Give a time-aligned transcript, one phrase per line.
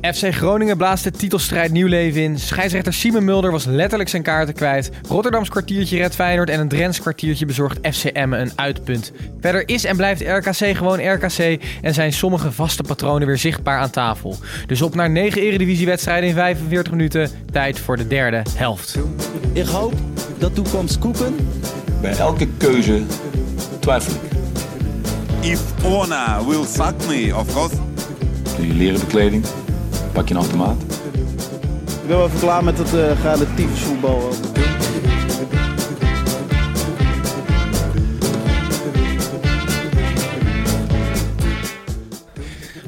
[0.00, 2.38] FC Groningen blaast de titelstrijd nieuw leven in.
[2.38, 4.90] Scheidsrechter Simon Mulder was letterlijk zijn kaarten kwijt.
[5.08, 9.12] Rotterdams kwartiertje redt Feyenoord en een Drents kwartiertje bezorgt FC Emmen een uitpunt.
[9.40, 13.90] Verder is en blijft RKC gewoon RKC en zijn sommige vaste patronen weer zichtbaar aan
[13.90, 14.36] tafel.
[14.66, 17.30] Dus op naar 9 eredivisiewedstrijden in 45 minuten.
[17.52, 18.98] Tijd voor de derde helft.
[19.52, 19.94] Ik hoop
[20.38, 21.34] dat toekomst koeken.
[22.00, 23.02] Bij elke keuze
[23.80, 24.32] twijfel ik.
[25.50, 27.76] If Ona will fuck me, of course.
[28.56, 29.44] Doe je leren bekleding,
[30.14, 30.82] pak je een automaat.
[32.02, 34.30] Ik ben wel even klaar met het uh, relatief voetbal.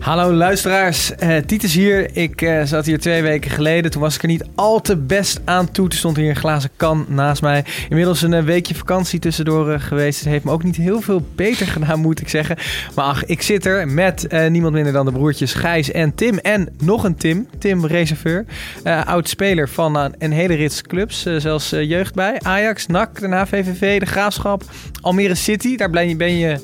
[0.06, 2.16] Hallo luisteraars, uh, Titus hier.
[2.16, 3.90] Ik uh, zat hier twee weken geleden.
[3.90, 5.88] Toen was ik er niet al te best aan toe.
[5.88, 7.64] Toen stond hier een glazen kan naast mij.
[7.88, 10.18] Inmiddels een uh, weekje vakantie tussendoor geweest.
[10.18, 12.56] Het heeft me ook niet heel veel beter gedaan, moet ik zeggen.
[12.94, 16.38] Maar ach, ik zit er met niemand minder dan de broertjes Gijs en Tim.
[16.38, 18.44] En nog een Tim, Tim Reserveur.
[19.04, 21.22] oud-speler van een hele rits clubs.
[21.22, 22.40] zelfs jeugd bij.
[22.42, 24.62] Ajax, NAC, daarna VVV, De Graafschap,
[25.00, 25.76] Almere City.
[25.76, 26.58] Daar ben je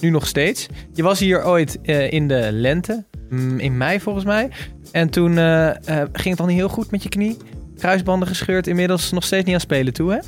[0.00, 0.66] nu nog steeds.
[0.92, 4.50] Je was hier ooit uh, in de lente, mm, in mei volgens mij.
[4.92, 5.72] En toen uh, uh,
[6.12, 7.36] ging het al niet heel goed met je knie.
[7.76, 10.18] Kruisbanden gescheurd, inmiddels nog steeds niet aan spelen toe, hè?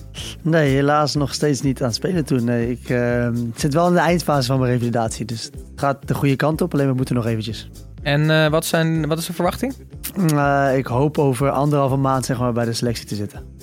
[0.43, 2.41] Nee, helaas nog steeds niet aan spelen toe.
[2.41, 5.25] Nee, ik ehm, zit wel in de eindfase van mijn revalidatie.
[5.25, 7.71] Dus het gaat de goede kant op, alleen we moeten nog eventjes.
[8.03, 9.75] En wat, zijn, wat is de verwachting?
[10.77, 13.59] ik hoop over anderhalve maand zeg maar, bij de selectie te zitten.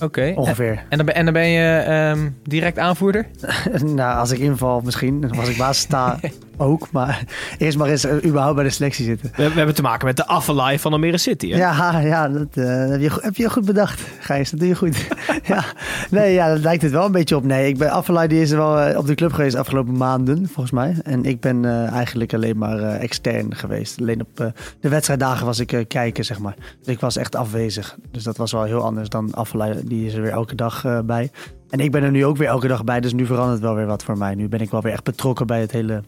[0.00, 0.32] Oké.
[0.36, 0.84] Ongeveer.
[0.88, 1.86] En, dan, ben, en dan ben je
[2.16, 3.26] um, direct aanvoerder?
[3.84, 5.28] nou, als ik inval misschien.
[5.34, 6.18] Was ik baas sta
[6.58, 6.90] ook.
[6.90, 7.24] Maar
[7.58, 9.30] eerst maar eens uh, überhaupt bij de selectie zitten.
[9.36, 11.50] We, we hebben te maken met de afvallei van Almere City.
[11.50, 11.56] Hè?
[11.56, 14.50] Ja, ja dat uh, heb, je, heb je goed bedacht, Gijs.
[14.50, 15.06] Dat doe je goed.
[15.42, 15.64] ja.
[16.10, 17.44] Nee, ja, dat lijkt het wel een beetje op.
[17.44, 20.46] Nee, ik ben afvallei die is wel uh, op de club geweest de afgelopen maanden,
[20.46, 20.94] volgens mij.
[21.02, 24.00] En ik ben eigenlijk alleen maar extern geweest.
[24.00, 26.54] Alleen op de wedstrijddagen was ik kijken, zeg maar.
[26.82, 27.96] Dus ik was echt afwezig.
[28.10, 29.80] Dus dat was wel heel anders dan afvallei.
[29.84, 31.30] Die is er weer elke dag bij.
[31.70, 33.86] En ik ben er nu ook weer elke dag bij, dus nu verandert wel weer
[33.86, 34.34] wat voor mij.
[34.34, 36.02] Nu ben ik wel weer echt betrokken bij het hele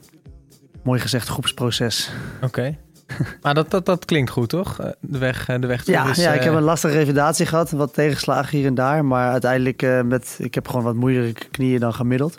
[0.83, 2.11] mooi gezegd, groepsproces.
[2.43, 2.77] Oké.
[3.43, 4.81] maar dat, dat, dat klinkt goed, toch?
[4.81, 7.71] Eh, de weg, eh, de weg ja, is, ja, ik heb een lastige revalidatie gehad.
[7.71, 9.05] Wat tegenslagen hier en daar.
[9.05, 12.39] Maar uiteindelijk, uh, met, ik heb gewoon wat moeilijke knieën dan gemiddeld.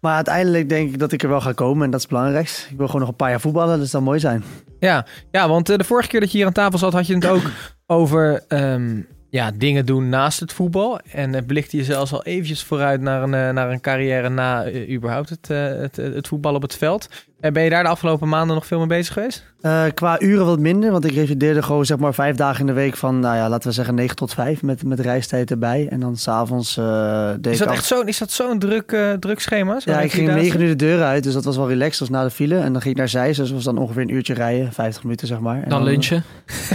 [0.00, 1.84] Maar uiteindelijk denk ik dat ik er wel ga komen.
[1.84, 2.70] En dat is het belangrijkste.
[2.70, 3.72] Ik wil gewoon nog een paar jaar voetballen.
[3.72, 4.44] Dus dat zal mooi zijn.
[4.78, 7.26] Ja, ja want de vorige keer dat je hier aan tafel zat, had je het
[7.26, 7.42] ook
[7.86, 8.44] over...
[8.48, 9.00] Ehm,
[9.30, 10.98] ja, dingen doen naast het voetbal.
[10.98, 15.48] En blikte je zelfs al eventjes vooruit naar een, naar een carrière na überhaupt het,
[15.48, 17.08] het, het voetbal op het veld.
[17.42, 19.44] En ben je daar de afgelopen maanden nog veel mee bezig geweest?
[19.62, 22.72] Uh, qua uren wat minder, want ik revalideerde gewoon zeg maar vijf dagen in de
[22.72, 25.86] week van, nou ja, laten we zeggen 9 tot 5 met, met reistijd erbij.
[25.90, 29.40] En dan s'avonds uh, deed is dat echt zo, Is dat zo'n druk, uh, druk
[29.40, 29.80] schema?
[29.84, 32.22] Ja, ik ging 9 uur de deur uit, dus dat was wel relaxed, als na
[32.22, 32.58] de file.
[32.58, 35.26] En dan ging ik naar Zeist, dus was dan ongeveer een uurtje rijden, 50 minuten
[35.26, 35.62] zeg maar.
[35.62, 36.24] En dan, dan lunchen?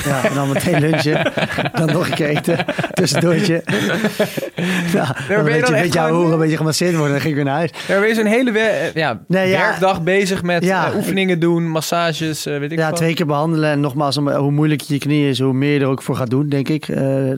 [0.06, 1.32] Ja, en dan meteen lunchen.
[1.74, 3.64] dan nog een keer eten, tussendoortje.
[4.94, 7.36] ja, dan ben je dan een beetje horen, een beetje gemasseerd worden, dan ging ik
[7.36, 7.72] weer naar huis.
[7.88, 11.69] Ja, ben je zo'n hele we ja, nee, ja, werkdag bezig met ja, oefeningen doen,
[11.69, 13.69] massages, weet ik Ja, twee keer behandelen.
[13.69, 16.50] En nogmaals, hoe moeilijk je knie is, hoe meer je er ook voor gaat doen,
[16.50, 16.88] denk ik.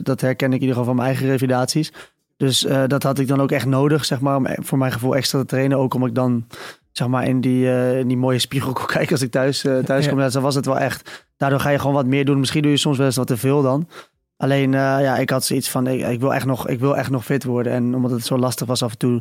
[0.02, 1.92] Dat herken ik in ieder geval van mijn eigen revalidaties.
[2.36, 5.38] Dus dat had ik dan ook echt nodig, zeg maar, om voor mijn gevoel extra
[5.38, 5.78] te trainen.
[5.78, 6.46] Ook om ik dan,
[6.92, 7.66] zeg maar, in die,
[7.98, 10.20] in die mooie spiegel kon kijken als ik thuis, thuis kom.
[10.20, 10.28] Ja.
[10.28, 11.26] Dan was het wel echt.
[11.36, 12.38] Daardoor ga je gewoon wat meer doen.
[12.38, 13.88] Misschien doe je soms wel eens wat te veel dan.
[14.36, 17.24] Alleen, ja, ik had zoiets van, ik, ik, wil echt nog, ik wil echt nog
[17.24, 17.72] fit worden.
[17.72, 19.20] En omdat het zo lastig was af en toe,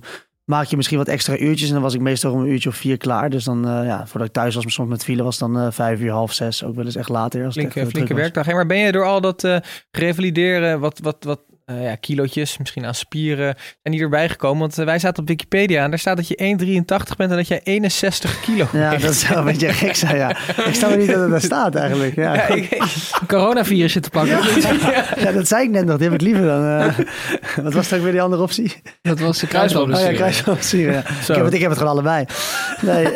[0.50, 1.68] maak je misschien wat extra uurtjes.
[1.68, 3.30] En dan was ik meestal om een uurtje of vier klaar.
[3.30, 6.00] Dus dan, uh, ja, voordat ik thuis was, soms met file was dan uh, vijf
[6.00, 6.64] uur, half zes.
[6.64, 7.46] Ook wel eens echt later.
[7.46, 8.46] Als flinke flinke werkdag.
[8.46, 9.58] Hey, maar ben je door al dat uh,
[9.92, 11.40] revalideren, wat, wat, wat
[11.72, 14.60] uh, ja, kilootjes, misschien aan spieren, zijn die erbij gekomen?
[14.60, 17.48] Want uh, wij zaten op Wikipedia en daar staat dat je 1,83 bent en dat
[17.48, 20.30] jij 61 kilo Ja, dat zou een beetje gek zijn, ja.
[20.66, 22.16] Ik snap niet dat het daar staat eigenlijk.
[22.16, 22.34] Ja.
[22.34, 22.78] ja ik,
[23.28, 24.38] coronavirus zit te pakken.
[24.80, 25.06] Ja.
[25.18, 25.32] ja.
[25.32, 25.98] dat zei ik net nog.
[25.98, 26.64] Die heb ik liever dan...
[26.64, 27.00] Uh,
[27.64, 28.82] wat was dan weer die andere optie?
[29.02, 30.12] Dat was de kruisbandblessure.
[30.12, 30.26] Oh ja,
[30.78, 31.00] ja.
[31.00, 32.26] Ik heb, het, ik heb het gewoon allebei.
[32.82, 33.08] Nee.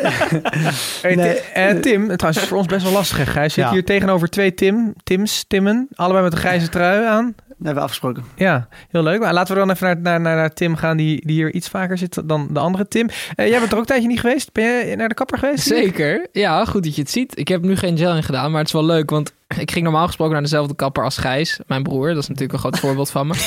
[1.02, 1.74] hey, nee.
[1.74, 3.54] Uh, Tim, trouwens is voor ons best wel lastig, hè, Gijs.
[3.54, 7.34] Zit hier tegenover twee Tim, Tims, Timmen, allebei met een grijze trui aan.
[7.56, 8.24] Hebben we afgesproken.
[8.36, 9.20] Ja, heel leuk.
[9.20, 11.68] Maar laten we dan even naar, naar, naar, naar Tim gaan, die, die hier iets
[11.68, 13.08] vaker zit dan de andere Tim.
[13.34, 14.52] Eh, jij bent er ook een tijdje niet geweest.
[14.52, 15.66] Ben jij naar de kapper geweest?
[15.66, 16.26] Zeker.
[16.32, 17.38] Ja, goed dat je het ziet.
[17.38, 19.84] Ik heb nu geen gel in gedaan, maar het is wel leuk, want ik ging
[19.84, 22.08] normaal gesproken naar dezelfde kapper als Gijs, mijn broer.
[22.08, 23.34] Dat is natuurlijk een groot voorbeeld van me.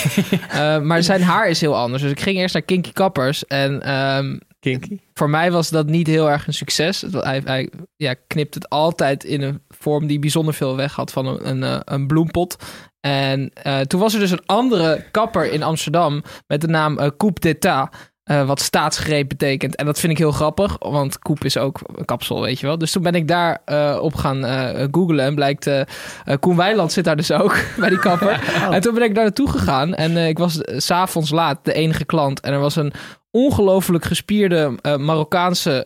[0.50, 2.02] Eh, maar zijn haar is heel anders.
[2.02, 4.98] Dus ik ging eerst naar Kinky Kappers en ehm, Kinky.
[5.14, 7.06] voor mij was dat niet heel erg een succes.
[7.12, 11.28] Hij, hij ja, knipt het altijd in een vorm die bijzonder veel weg had van
[11.28, 12.58] een, een, eh, een bloempot.
[13.00, 17.10] En eh, toen was er dus een andere kapper in Amsterdam met de naam eh
[17.18, 17.90] Coupe d'État.
[18.24, 19.76] eh, wat staatsgreep betekent.
[19.76, 22.78] En dat vind ik heel grappig, want koep is ook een kapsel, weet je wel.
[22.78, 23.62] Dus toen ben ik daar
[24.02, 25.26] op gaan eh googlen.
[25.26, 25.70] En blijkt,
[26.40, 28.42] Koen Weiland zit daar dus ook, bij die kapper.
[28.72, 29.94] En toen ben ik daar naartoe gegaan.
[29.96, 32.40] En ik was s s'avonds laat de enige klant.
[32.40, 32.94] En er was een
[33.32, 35.86] ongelooflijk gespierde Marokkaanse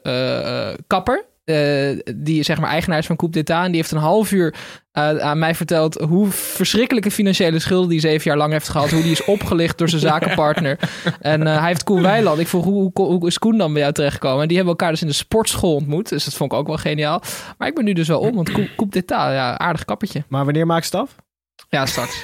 [0.88, 1.25] kapper.
[1.51, 3.63] Eh, die zeg maar eigenaar is van Coupe d'État.
[3.63, 4.56] En die heeft een half uur
[4.92, 8.92] eh, aan mij verteld hoe verschrikkelijke financiële schulden die zeven jaar lang heeft gehad.
[8.92, 10.80] Hoe die is opgelicht door zijn zakenpartner.
[11.21, 12.39] En eh, hij heeft Koen Weiland.
[12.39, 14.42] Ik vroeg, hoe, hoe, hoe is Koen dan bij jou terechtgekomen?
[14.42, 16.09] En die hebben elkaar dus in de sportschool ontmoet.
[16.09, 17.21] Dus dat vond ik ook wel geniaal.
[17.57, 20.24] Maar ik ben nu dus wel om, want Coupe, d'État, ja, aardig kappertje.
[20.27, 21.15] Maar wanneer maakt ze het af?
[21.69, 22.24] Ja, straks.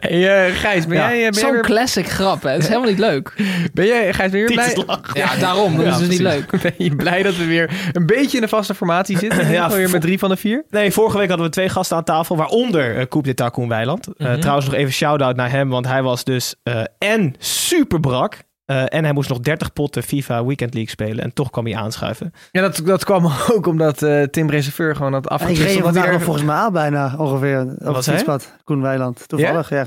[0.00, 1.08] Hey, eh, Gijs, ben Ja.
[1.08, 2.50] jij, eh, ben, jij Zo'n weer, classic grap, hè.
[2.50, 3.32] Het is helemaal niet leuk.
[3.72, 4.96] ben jij, Gijs, ben je weer blij?
[5.12, 5.76] Ja, daarom.
[5.76, 6.50] Dat is dus niet leuk.
[6.62, 9.50] Ben je blij dat we weer een beetje in de vaste formatie zitten?
[9.50, 10.64] Ja, weer met drie van de vier.
[10.70, 14.06] Nee, vorige week hadden we twee gasten aan tafel, waaronder uh, Coupe d'État Koen Weiland.
[14.16, 14.40] Eh, Mhm.
[14.40, 18.36] Trouwens nog even shout-out naar hem, want hij was dus eh, en super brak.
[18.66, 21.24] Eh, en hij moest nog 30 potten FIFA Weekend League spelen.
[21.24, 22.32] En toch kwam hij aanschuiven.
[22.50, 25.82] Ja, dat, dat kwam ook omdat eh, Tim Reserveur gewoon had Ik reed omdat hij
[25.82, 27.60] vandaag er- volgens mij aan bijna ongeveer.
[27.78, 28.52] Op het fietspad.
[28.64, 29.28] Koen Weiland.
[29.28, 29.86] Toevallig, ja.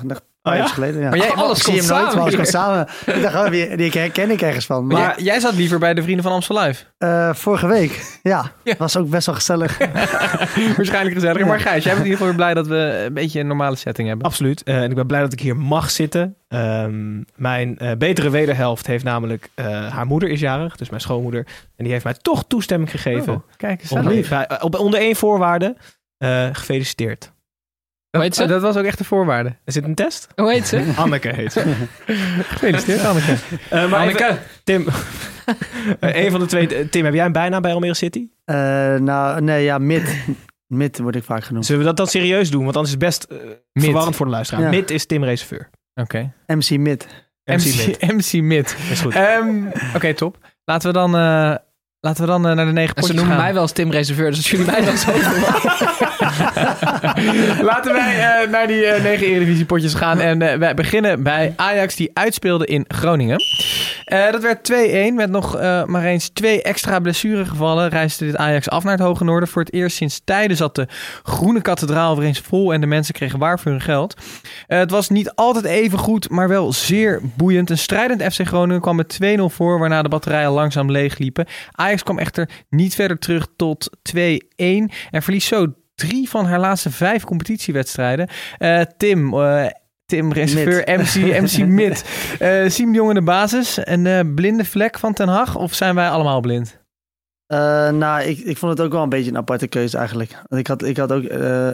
[0.49, 0.63] Paar ja?
[0.63, 1.01] jaar geleden.
[1.01, 1.09] Ja.
[1.09, 2.87] Maar jij, Alles komt nooit, maar alles samen komt samen.
[3.15, 4.87] Ik dacht, oh, die, die herken ik ergens van.
[4.87, 6.83] maar Maar jij, jij zat liever bij de Vrienden van Amstel Live.
[6.97, 8.75] eh, vorige week, ja, Ja.
[8.77, 9.77] was ook best wel gezellig.
[10.77, 11.47] Waarschijnlijk gezelliger.
[11.47, 13.75] Maar Gijs, jij bent in ieder geval weer blij dat we een beetje een normale
[13.75, 14.25] setting hebben.
[14.25, 14.63] Absoluut.
[14.63, 16.35] Eh, en ik ben blij dat ik hier mag zitten.
[16.47, 19.49] Ehm, mijn eh, betere wederhelft heeft namelijk...
[19.55, 21.45] eh, haar moeder is jarig, dus mijn schoonmoeder.
[21.75, 23.33] En die heeft mij toch toestemming gegeven.
[23.33, 23.91] Oh, kijk eens.
[24.61, 25.75] op, onder één voorwaarde.
[26.17, 27.31] eh, gefeliciteerd.
[28.11, 28.43] Hoe heet ze?
[28.43, 29.55] Oh, dat was ook echt de voorwaarde.
[29.65, 30.27] Is dit een test?
[30.35, 30.91] Hoe heet ze?
[30.95, 31.73] Anneke heet ze.
[32.43, 33.33] Gefeliciteerd, Anneke.
[33.69, 34.25] Eh, maar Anneke.
[34.25, 34.85] even- Tim,
[35.99, 36.89] Eh, een van de twee.
[36.89, 38.27] Tim, heb jij een bijnaam bij Almere City?
[38.45, 38.55] Eh,
[38.95, 40.15] nou, nee, ja, mid.
[40.67, 41.65] Mid word ik vaak genoemd.
[41.65, 42.63] Zullen we dat dan serieus doen?
[42.63, 43.37] Want anders is het best eh,
[43.83, 44.63] verwarrend voor de luisteraar.
[44.63, 44.69] Ja.
[44.69, 45.69] Mid is Tim Reserveur.
[45.95, 46.31] Oké.
[46.47, 47.07] MC Mid.
[47.45, 48.01] MC Mid.
[48.01, 48.75] MC, Mid.
[48.91, 49.15] Is goed.
[49.15, 49.63] Ehm,
[49.95, 50.37] Oké, top.
[50.65, 51.55] Laten we dan, eh,
[52.01, 53.43] laten we dan eh, naar de negen En ze potjes noemen gaan.
[53.43, 55.11] mij wel eens Tim Reserveur, dus als jullie mij dan zo
[57.71, 60.19] Laten wij eh, naar die eh, negen Eredivisie potjes gaan.
[60.19, 63.37] En eh, wij beginnen bij Ajax die uitspeelde in Groningen.
[64.05, 64.71] Eh, dat werd
[65.11, 65.13] 2-1.
[65.15, 69.23] Met nog eh, maar eens twee extra blessuregevallen reisde dit Ajax af naar het Hoge
[69.23, 69.49] Noorden.
[69.49, 70.87] Voor het eerst sinds tijden zat de
[71.23, 74.13] groene kathedraal weer eens vol en de mensen kregen waar voor hun geld.
[74.67, 77.69] Eh, het was niet altijd even goed, maar wel zeer boeiend.
[77.69, 81.45] Een strijdend FC Groningen kwam met 2-0 voor, waarna de batterijen langzaam leegliepen.
[81.71, 84.17] Ajax kwam echter niet verder terug tot 2-1
[84.55, 88.27] en verliest zo drie van haar laatste vijf competitiewedstrijden.
[88.57, 89.65] Eh, Tim, eh,
[90.05, 92.05] Tim Reserveur, MC, MC Mid.
[92.39, 93.79] Eh Siem de Jong in de basis.
[93.83, 95.55] Een blinde vlek van Ten Hag?
[95.55, 96.77] Of zijn wij allemaal blind?
[97.45, 100.41] Eh, nou, ik, ik vond het ook wel een beetje een aparte keuze eigenlijk.
[100.47, 101.23] Ik had, ik had, ook,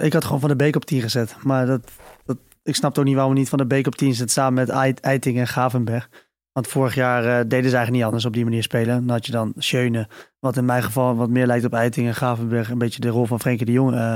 [0.01, 1.35] ik had gewoon Van de Beek op 10 gezet.
[1.43, 1.91] Maar dat,
[2.25, 4.53] dat, ik snapte ook niet waarom we niet Van de Beek op 10 zet samen
[4.53, 6.09] met Eit- Eiting en Gavenberg.
[6.55, 8.95] Want vorig jaar eh, deden ze eigenlijk niet anders op die manier spelen.
[9.05, 10.07] Dan had je dan Schöne,
[10.39, 12.69] wat in mijn geval wat meer lijkt op Eiting en Gavenberg.
[12.69, 14.15] Een beetje de rol van Frenkie de Jong eh,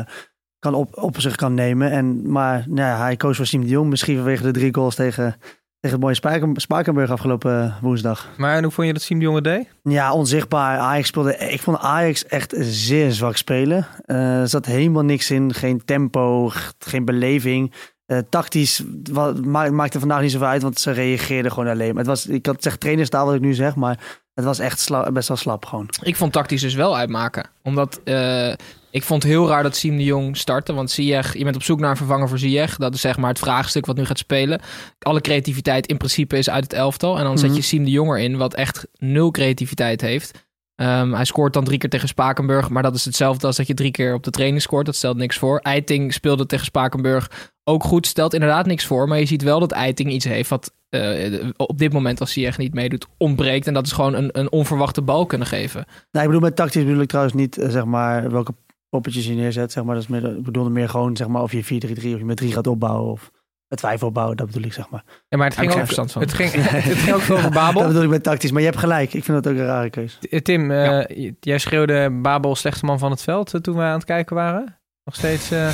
[0.59, 1.91] kan op, op zich kan nemen.
[1.91, 3.89] En, maar nou ja, hij koos voor Siem de Jong.
[3.89, 5.35] Misschien vanwege de drie goals tegen,
[5.79, 8.27] tegen het mooie Spaken- Spakenburg afgelopen eh, woensdag.
[8.37, 9.67] Maar hoe vond je dat Siem de Jong deed?
[9.83, 10.77] Ja, onzichtbaar.
[10.77, 11.37] Ajax speelde.
[11.37, 13.87] Ik vond Ajax echt zeer zwak spelen.
[14.05, 15.53] Er zat helemaal niks in.
[15.53, 17.73] Geen tempo, geen beleving.
[18.09, 21.87] Eh, tactisch wa- ma- maakte vandaag niet zoveel uit, want ze reageerden gewoon alleen.
[21.89, 23.99] Maar het was, ik had zeg trainerstaal wat ik nu zeg, maar
[24.33, 25.89] het was echt sla- best wel slap gewoon.
[26.01, 27.49] Ik vond tactisch dus wel uitmaken.
[27.63, 28.53] Omdat eh,
[28.91, 30.73] ik vond het heel raar dat Siem de Jong startte.
[30.73, 32.75] Want Ziyech, je bent op zoek naar een vervanger voor Ziyech.
[32.77, 34.61] Dat is zeg maar het vraagstuk wat nu gaat spelen.
[34.99, 37.17] Alle creativiteit in principe is uit het elftal.
[37.17, 37.63] En dan zet je Mhm.
[37.65, 40.47] Siem de Jong erin, wat echt nul creativiteit heeft.
[40.79, 42.69] Ehm, hij scoort dan drie keer tegen Spakenburg.
[42.69, 44.86] Maar dat is hetzelfde als dat je drie keer op de training scoort.
[44.86, 45.59] Dat stelt niks voor.
[45.59, 48.07] Eiting speelde tegen Spakenburg ook goed.
[48.07, 49.07] Stelt inderdaad niks voor.
[49.07, 52.57] Maar je ziet wel dat Eiting iets heeft wat eh, op dit moment als Ziyech
[52.57, 53.67] niet meedoet ontbreekt.
[53.67, 55.86] En dat is gewoon een, een onverwachte bal kunnen geven.
[56.12, 58.53] Nou, ik bedoel met tactisch bedoel ik trouwens niet eh, zeg maar welke
[58.89, 59.71] poppetjes je neerzet.
[59.71, 59.95] Zeg maar.
[59.95, 62.38] dat is meer, ik bedoelde meer gewoon zeg maar of je 4-3-3 of je met
[62.38, 63.31] 3 gaat opbouwen of
[63.69, 64.38] met 5 opbouwen.
[64.38, 65.03] Dat bedoel ik zeg maar.
[65.27, 66.21] Ja, maar het ging, ik ook, van.
[66.21, 67.79] het, ging, het ging ook veel over Babel.
[67.81, 68.51] Dat bedoel ik met tactisch.
[68.51, 69.13] Maar je hebt gelijk.
[69.13, 70.41] Ik vind dat ook een rare keuze.
[70.41, 74.05] Tim, eh, jij schreeuwde Babel slechtste man van het veld eh, toen we aan het
[74.05, 74.79] kijken waren.
[75.03, 75.51] Nog steeds...
[75.51, 75.69] eh,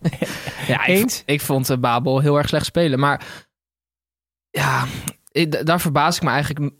[0.66, 1.22] Ja, ik, Eens?
[1.26, 2.98] ik vond eh, Babel heel erg slecht spelen.
[2.98, 3.24] Maar
[4.50, 6.74] ja, ik- daar verbaas ik me eigenlijk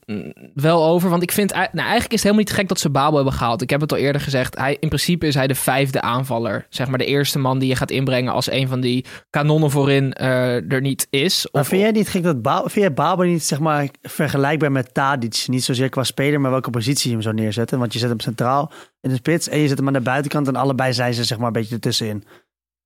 [0.54, 1.10] wel over.
[1.10, 3.62] Want ik vind, nou, eigenlijk is het helemaal niet gek dat ze Babel hebben gehaald.
[3.62, 4.56] Ik heb het al eerder gezegd.
[4.58, 6.66] Hij, in principe is hij de vijfde aanvaller.
[6.68, 10.12] Zeg maar de eerste man die je gaat inbrengen als een van die kanonnen voorin
[10.12, 11.48] eh, er niet is.
[11.52, 14.72] Maar Of- vind jij niet gek dat ba vind jij Babel niet zeg maar, vergelijkbaar
[14.72, 15.44] met Tadic?
[15.46, 17.78] Niet zozeer qua speler, maar welke positie je hem zou neerzetten.
[17.78, 20.48] Want je zet hem centraal in de spits en je zet hem aan de buitenkant.
[20.48, 22.24] En allebei zijn ze zeg maar een beetje ertussenin.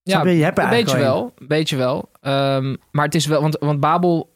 [0.04, 0.36] Snap je?
[0.36, 1.32] Je hebt er een beetje wel.
[1.38, 2.10] Een beetje wel.
[2.90, 4.29] Maar het is wel, want, want Babel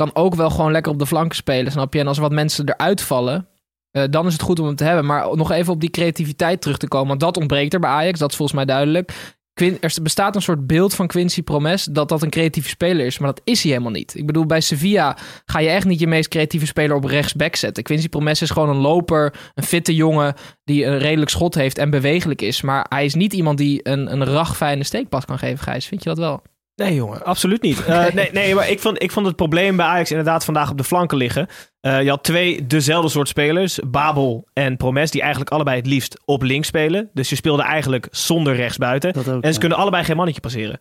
[0.00, 2.00] kan ook wel gewoon lekker op de flanken spelen, snap je?
[2.00, 3.48] En als wat mensen eruit vallen,
[3.90, 5.06] eh, dan is het goed om hem te hebben.
[5.06, 8.18] Maar nog even op die creativiteit terug te komen, want dat ontbreekt er bij Ajax,
[8.18, 9.12] dat is volgens mij duidelijk.
[9.54, 13.18] Quin- er bestaat een soort beeld van Quincy Promes dat dat een creatieve speler is,
[13.18, 14.14] maar dat is hij helemaal niet.
[14.14, 17.82] Ik bedoel, bij Sevilla ga je echt niet je meest creatieve speler op rechtsback zetten.
[17.82, 21.90] Quincy Promes is gewoon een loper, een fitte jongen die een redelijk schot heeft en
[21.90, 22.62] bewegelijk is.
[22.62, 25.86] Maar hij is niet iemand die een, een ragfijne steekpas kan geven, Gijs.
[25.86, 26.42] Vind je dat wel?
[26.80, 27.84] Nee, jongen, absoluut niet.
[27.84, 30.76] Eh, nee, nee, maar ik vond, ik vond het probleem bij Ajax inderdaad vandaag op
[30.76, 31.46] de flanken liggen.
[31.80, 36.20] Eh, je had twee dezelfde soort spelers, Babel en Promes, die eigenlijk allebei het liefst
[36.24, 37.10] op links spelen.
[37.12, 39.14] Dus je speelde eigenlijk zonder rechtsbuiten.
[39.16, 39.58] Ook, En ze ja.
[39.58, 40.80] kunnen allebei geen mannetje passeren.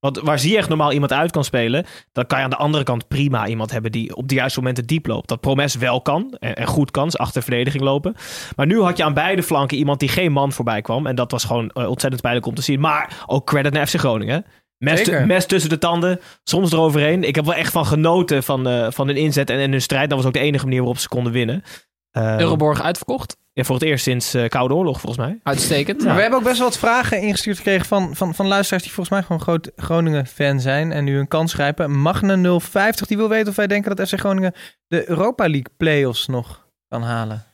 [0.00, 3.08] Want waar Ziyech normaal iemand uit kan spelen, dan kan je aan de andere kant
[3.08, 5.28] prima iemand hebben die op de juiste momenten diep loopt.
[5.28, 8.14] Dat Promes wel kan en, en goed kan, achter verdediging lopen.
[8.56, 11.06] Maar nu had je aan beide flanken iemand die geen man voorbij kwam.
[11.06, 12.80] En dat was gewoon eh, ontzettend pijnlijk om te zien.
[12.80, 14.44] Maar ook credit naar FC Groningen.
[14.78, 17.24] Mes, tussen de tanden, soms eroverheen.
[17.24, 20.08] Ik heb wel echt van genoten van, eh, van hun inzet en, en hun strijd.
[20.08, 21.62] Dat was ook de enige manier waarop ze konden winnen.
[22.10, 23.36] Eh, Euroborg uitverkocht.
[23.52, 25.40] ja, voor het eerst sinds eh, Koude Oorlog, volgens mij.
[25.42, 26.02] Uitstekend.
[26.02, 29.16] We hebben ook best wel wat vragen ingestuurd gekregen van, van, van luisteraars die volgens
[29.16, 32.00] mij gewoon groot Groningen-fan zijn en nu een kans grijpen.
[32.00, 34.52] Magne 050 die wil weten of wij denken dat FC Groningen
[34.86, 37.44] de Europa League play-offs nog kan halen.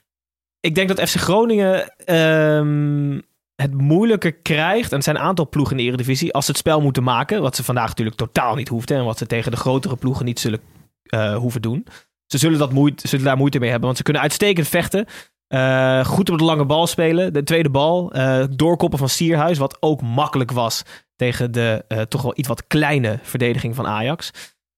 [0.61, 3.21] Ik denk dat FC Groningen ehm,
[3.57, 4.91] het moeilijker krijgt.
[4.91, 6.33] En het zijn een aantal ploegen in de Eredivisie.
[6.33, 7.43] Als ze het spel moeten maken.
[7.43, 8.99] Wat ze vandaag natuurlijk totaal niet hoefden.
[8.99, 10.61] En wat ze tegen de grotere ploegen niet zullen
[11.03, 11.87] eh, hoeven doen.
[12.27, 13.87] Ze zullen, dat moeite, zullen daar moeite mee hebben.
[13.87, 15.07] Want ze kunnen uitstekend vechten.
[15.47, 17.33] Eh, goed op de lange bal spelen.
[17.33, 18.13] De tweede bal.
[18.13, 19.59] eh, doorkoppen van Sierhuis.
[19.59, 20.83] Wat ook makkelijk was
[21.17, 24.31] tegen de toch wel iets wat kleine verdediging van Ajax.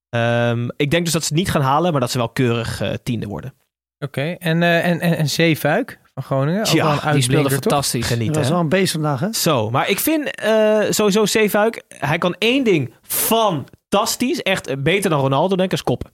[0.08, 1.92] Ehm, ik denk dus dat ze het niet gaan halen.
[1.92, 3.54] Maar dat ze wel keurig tiende worden.
[3.98, 6.66] Oké, en, en, en, en Zeefuik van Groningen?
[6.72, 7.58] Ja, een Die speelde toch?
[7.58, 8.06] fantastisch.
[8.06, 9.32] Geniet, Dat is wel een beest vandaag, hè?
[9.32, 15.20] Zo, maar ik vind eh, sowieso Zeefuik, hij kan één ding fantastisch, echt beter dan
[15.20, 16.10] Ronaldo, denk ik, is koppen.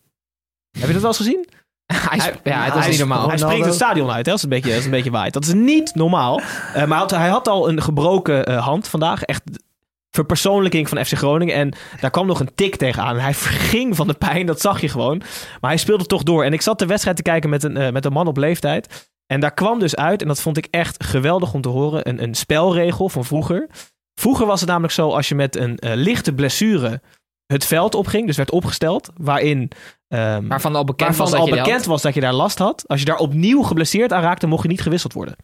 [0.70, 1.48] Heb je dat wel eens gezien?
[1.92, 3.28] hij, ja, het was hij, niet normaal.
[3.28, 5.32] Hij springt het stadion uit, hè, als het een beetje, als het een beetje waait.
[5.32, 6.40] Dat is niet normaal.
[6.40, 9.42] Eh, maar hij had, hij had al een gebroken eh, hand vandaag, echt
[10.10, 11.54] verpersoonlijking van FC Groningen.
[11.54, 13.18] En daar kwam nog een tik tegenaan.
[13.18, 15.18] Hij verging van de pijn, dat zag je gewoon.
[15.60, 16.44] Maar hij speelde toch door.
[16.44, 19.10] En ik zat de wedstrijd te kijken met een, met een man op leeftijd.
[19.32, 22.22] En daar kwam dus uit, en dat vond ik echt geweldig om te horen, een,
[22.22, 23.68] een spelregel van vroeger.
[24.14, 27.00] Vroeger was het namelijk zo, als je met een eh, lichte blessure
[27.46, 29.70] het veld opging, dus werd opgesteld, waarin...
[30.08, 32.84] ehm, Waarvan al bekend waarvan was dat al bekend was dat je daar last had.
[32.86, 35.36] Als je daar opnieuw geblesseerd aan raakte, mocht je niet gewisseld worden.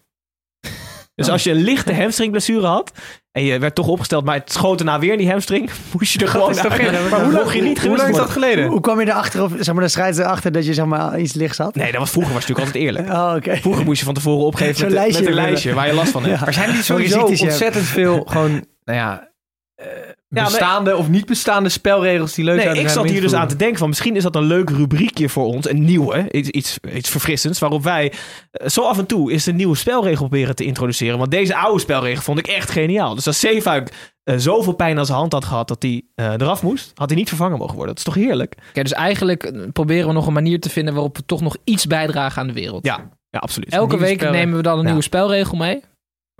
[1.19, 2.93] Dus als je een lichte hamstringblessure had
[3.33, 6.19] en je werd toch opgesteld, maar het schoot daarna weer in die hamstring, moest je
[6.21, 6.73] er gewoon uit.
[6.73, 8.67] geen- Maar hoe lang, je niet Hoe lang is dat geleden?
[8.67, 11.35] Hoe kwam je erachter, of zeg maar de strijd erachter dat je zeg maar iets
[11.35, 11.75] lichts had?
[11.75, 13.49] Nee, dat was vroeger was het natuurlijk altijd eerlijk.
[13.49, 13.57] Oh.
[13.61, 16.39] Vroeger moest je van tevoren opgeven met, een lijstje waar je last van hebt.
[16.39, 16.45] Ja.
[16.45, 17.41] Maar zijn sowieso je hebt.
[17.43, 18.51] ontzettend veel gewoon,
[18.85, 19.29] nou ja,
[19.75, 19.87] eh,
[20.29, 23.49] bestaande of niet bestaande spelregels die leuk Nee, zouden ik zijn zat hier dus aan
[23.49, 25.69] te denken van misschien is dat een leuk rubriekje voor ons.
[25.69, 27.59] Een nieuwe, iets, iets, iets verfrissends.
[27.59, 28.13] Waarop wij
[28.51, 31.19] eh, zo af en toe eens een nieuwe spelregel proberen te introduceren.
[31.19, 33.15] Want deze oude spelregel vond ik echt geniaal.
[33.15, 33.93] Dus als Zeefuik
[34.25, 37.19] eh, zoveel pijn aan zijn hand had gehad dat hij eh, eraf moest, had hij
[37.19, 37.95] niet vervangen mogen worden.
[37.95, 38.55] Dat is toch heerlijk?
[38.69, 41.87] Oké, dus eigenlijk proberen we nog een manier te vinden waarop we toch nog iets
[41.87, 42.85] bijdragen aan de wereld.
[42.87, 43.73] Ja, ja absoluut.
[43.73, 44.41] Elke nieuwe week spelregel.
[44.41, 44.87] nemen we dan een Ja.
[44.87, 45.81] nieuwe spelregel mee.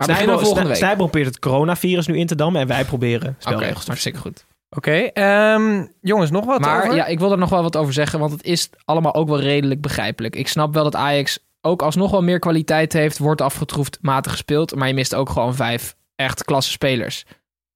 [0.05, 0.75] Volgende week.
[0.75, 4.19] Snijboom probeert het coronavirus nu in te dammen en wij proberen Oké, spelregels te hartstikke
[4.19, 4.45] goed.
[4.69, 6.95] Oké, ehm, jongens, nog wat Maar over?
[6.95, 9.39] ja, ik wil er nog wel wat over zeggen, want het is allemaal ook wel
[9.39, 10.35] redelijk begrijpelijk.
[10.35, 14.75] Ik snap wel dat Ajax ook alsnog wel meer kwaliteit heeft, wordt afgetroefd, matig gespeeld,
[14.75, 17.25] maar je mist ook gewoon vijf echt klasse spelers.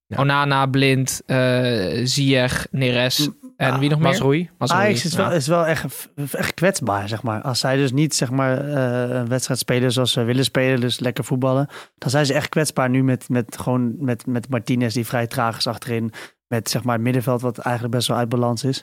[0.08, 0.18] Ja.
[0.18, 3.30] Onana, Blind, eh Ziyech, Neres
[3.72, 4.08] en wie nog meer?
[4.08, 4.50] Mazraoui.
[4.58, 7.42] Ajax is wel, is wel echt, echt kwetsbaar, zeg maar.
[7.42, 11.00] Als zij dus niet zeg maar, eh, een wedstrijd spelen zoals ze willen spelen, dus
[11.00, 11.68] lekker voetballen,
[11.98, 15.58] dan zijn ze echt kwetsbaar nu met, met, gewoon met, met Martinez die vrij traag
[15.58, 16.12] is achterin.
[16.48, 18.80] Met zeg maar, het middenveld wat eigenlijk best wel uit balans is.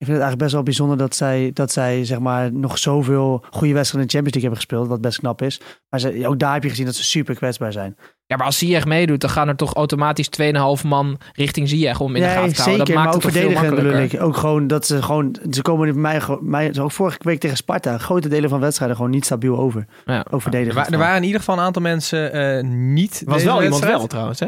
[0.00, 3.44] Ik vind het eigenlijk best wel bijzonder dat zij, dat zij zeg maar, nog zoveel
[3.50, 5.60] goede wedstrijden in de Champions League hebben gespeeld, wat best knap is.
[5.88, 7.96] Maar ze, ook daar heb je gezien dat ze super kwetsbaar zijn.
[8.30, 12.14] Ja, maar als Ziyech meedoet, dan gaan er toch automatisch 2,5 man richting Ziyech om
[12.14, 12.86] in de Nee, gaten te houden.
[12.86, 14.00] zeker, Dat maakt het toch veel makkelijker.
[14.02, 14.22] ik.
[14.22, 17.56] Ook gewoon dat ze gewoon, ze komen bij mij, gewoon- mij ook vorige week tegen
[17.56, 19.86] Sparta, grote delen van wedstrijden gewoon niet stabiel over.
[20.04, 20.24] Ja.
[20.30, 20.42] Ook.
[20.44, 23.62] Er, wa- er waren in ieder geval een aantal mensen eh, niet Was deze wel
[23.62, 24.46] iemand wel trouwens, hè?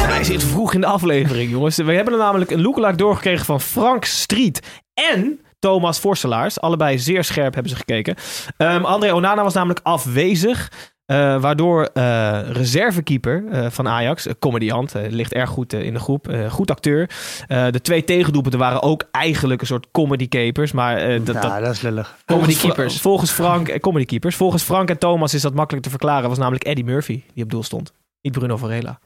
[0.00, 1.76] Hij zit vroeg in de aflevering, jongens.
[1.76, 6.60] We hebben er namelijk een lookalike doorgekregen van Frank Street en Thomas Vorselaars.
[6.60, 8.14] Allebei zeer scherp hebben ze gekeken.
[8.56, 10.70] Ehm, André Onana was namelijk afwezig.
[11.08, 16.28] eh, waardoor eh, reservekeeper eh, van Ajax, een comediant, ligt erg goed in de groep,
[16.28, 17.10] eh, goed acteur.
[17.46, 21.42] Eh, de twee tegendoelpunten waren ook eigenlijk een soort comedy capers, maar eh, dat, dat,
[21.42, 22.16] ja, dat is lullig.
[22.24, 23.00] Comedy Volgens Fra- keepers.
[23.00, 24.36] Volgens Frank, eh, comedy keepers.
[24.36, 26.28] Volgens Frank en Thomas is dat makkelijk te verklaren.
[26.28, 27.92] Was namelijk Eddie Murphy die op doel stond.
[28.22, 28.98] Niet Bruno Varela.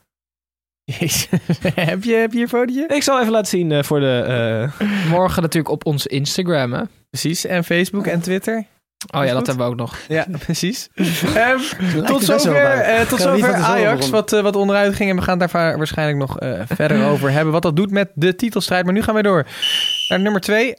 [0.98, 1.28] Jezus.
[1.74, 2.86] heb, je, heb je hier fotootje?
[2.88, 4.24] Ik zal even laten zien eh, voor de.
[4.78, 6.82] eh, Morgen natuurlijk op ons Instagram, hè?
[7.10, 7.46] Precies.
[7.46, 8.64] En Facebook en Twitter.
[9.14, 9.46] Oh ja, dat goed.
[9.46, 9.96] hebben we ook nog.
[10.08, 10.88] Ja, precies.
[11.34, 11.58] Ehm,
[12.06, 15.10] tot er zover, eh, tot zover Ajax, wat, wat onderuit ging.
[15.10, 17.52] En we gaan daar waarschijnlijk nog eh, verder over hebben.
[17.52, 18.84] Wat dat doet met de titelstrijd.
[18.84, 19.46] Maar nu gaan we door
[20.20, 20.74] nummer 2.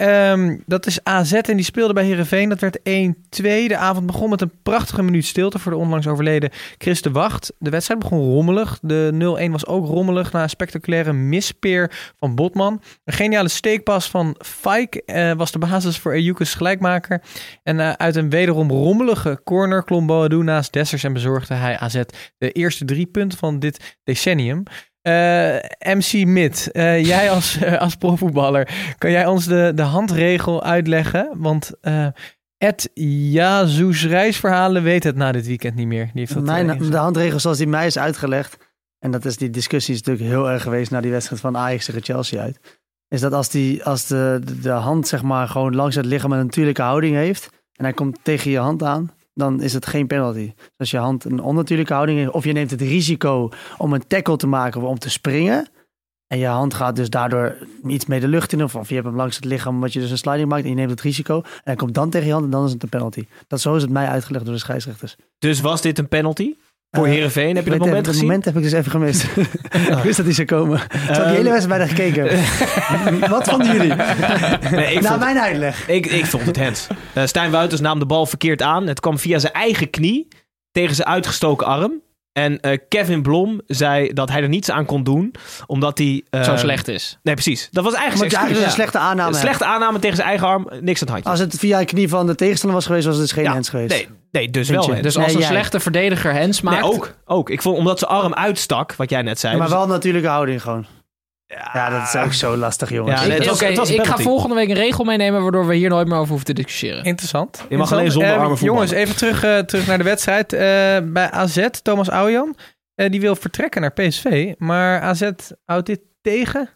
[0.66, 2.50] dat is AZ en die speelde bij Herenveen.
[2.50, 2.84] Dat werd 1-2.
[3.32, 7.54] De avond begon met een prachtige minuut stilte voor de onlangs overleden Chris de Wacht.
[7.60, 8.80] De wedstrijd begon rommelig.
[8.82, 12.82] De 0-1 was ook rommelig na een spectaculaire mispeer van Botman.
[13.04, 17.22] Een geniale steekpas van Fike eh, was de basis voor Ejukus gelijkmaker.
[17.64, 22.02] En eh, uit een wederom rommelige corner klom Boadu naast Dessers en bezorgde hij AZ
[22.38, 24.64] de eerste drie punten van dit decennium.
[25.04, 25.56] Eh,
[25.96, 31.30] MC Mid, eh, jij als, eh, als profvoetballer, kan jij ons de, de handregel uitleggen?
[31.34, 31.72] Want
[32.58, 36.06] Ed Jazus reisverhalen weet het na dit weekend niet meer.
[36.06, 38.58] Die heeft dat, Mijn, de handregel zoals die mij is uitgelegd,
[39.00, 41.86] en dat is die discussie is natuurlijk heel erg geweest na die wedstrijd van Ajax
[41.86, 45.76] tegen Chelsea uit, is dat als, die, als de, de, de hand zeg maar gewoon
[45.76, 49.62] langs het lichaam een natuurlijke houding heeft en hij komt tegen je hand aan, dan
[49.62, 50.54] is het geen penalty.
[50.56, 54.08] Dus als je hand een onnatuurlijke houding heeft, of je neemt het risico om een
[54.08, 55.68] tackle te maken of om te springen,
[56.28, 59.08] en je hand gaat dus daardoor iets mee de lucht in, of, of je hebt
[59.08, 61.42] hem langs het lichaam omdat je dus een sliding maakt en je neemt het risico,
[61.42, 63.26] en hij komt dan tegen je hand en dan is het een penalty.
[63.48, 65.16] Dat zo is het mij uitgelegd door de scheidsrechters.
[65.40, 66.56] dus was dit een penalty?
[66.96, 68.22] Voor Eh, Herenveen heb je dat moment even- gezien?
[68.26, 69.24] moment heb ik dus even gemist.
[69.98, 70.80] ik wist dat hij zou komen.
[70.82, 72.40] Ik had die hele wedstrijd bijna gekeken.
[73.36, 73.94] Wat vonden jullie?
[74.72, 75.88] Nee, ik Na vond- mijn uitleg.
[75.88, 76.88] Ik, ik vond het hands.
[77.14, 78.88] Eh Stijn Wuiters nam de bal verkeerd aan.
[78.88, 80.28] Het kwam via zijn eigen knie
[80.72, 82.02] tegen zijn uitgestoken arm.
[82.34, 85.34] En eh, Kevin Blom zei dat hij er niets aan kon doen,
[85.66, 86.24] omdat hij...
[86.30, 87.18] eh, Zo slecht is.
[87.24, 87.68] Nee, precies.
[87.72, 90.80] Dat was eigenlijk zijn dus een slechte aanname slechte aanname tegen zijn eigen arm, niks
[90.82, 91.30] aan het handje.
[91.30, 93.52] Als het via een knie van de tegenstander was geweest, was het dus geen Ja,
[93.52, 93.90] hands geweest.
[93.92, 94.88] Nee, nee dus Vind wel.
[94.88, 95.02] hands.
[95.04, 95.50] Dus Nee, als een jij.
[95.50, 96.82] slechte verdediger hens maakt...
[96.82, 97.50] Nee, ook, ook.
[97.50, 99.52] Ik vond omdat zijn arm uitstak, wat jij net zei.
[99.54, 100.86] Ja, maar dus- wel een natuurlijke houding gewoon.
[101.74, 103.16] Ja, dat is ook zo lastig, jongens.
[103.16, 105.04] Ja, Ik- nee, het was- Oké, het was een ik ga volgende week een regel
[105.04, 107.04] meenemen waardoor we hier nooit meer over hoeven te discussiëren.
[107.04, 107.66] Interessant.
[107.70, 108.74] Je mag alleen zonder armen voetballen.
[108.74, 110.54] Jongens, even terug, eh, terug naar de wedstrijd.
[110.54, 110.60] Eh,
[111.04, 112.56] bij AZ, Thomas Oujan,
[112.96, 114.54] eh, die wil vertrekken naar PSV.
[114.58, 115.30] Maar AZ
[115.66, 116.70] houdt dit tegen,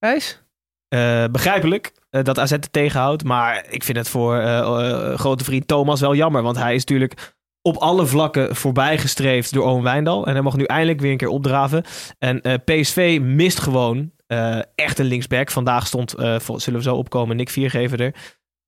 [0.00, 0.42] Gijs?
[0.88, 3.24] Eh, begrijpelijk dat AZ het tegenhoudt.
[3.24, 4.42] Maar ik vind het voor
[5.16, 6.42] grote vriend Thomas wel jammer.
[6.42, 7.34] Want hij is natuurlijk
[7.66, 10.26] op alle vlakken voorbijgestreefd door Owen Wijndal.
[10.26, 11.84] En hij mag nu eindelijk weer een keer opdraven.
[12.18, 15.50] En eh, PSV mist gewoon eh, echt een linksback.
[15.50, 18.14] Vandaag stond, eh, zullen we zo opkomen, Nick Viergever er.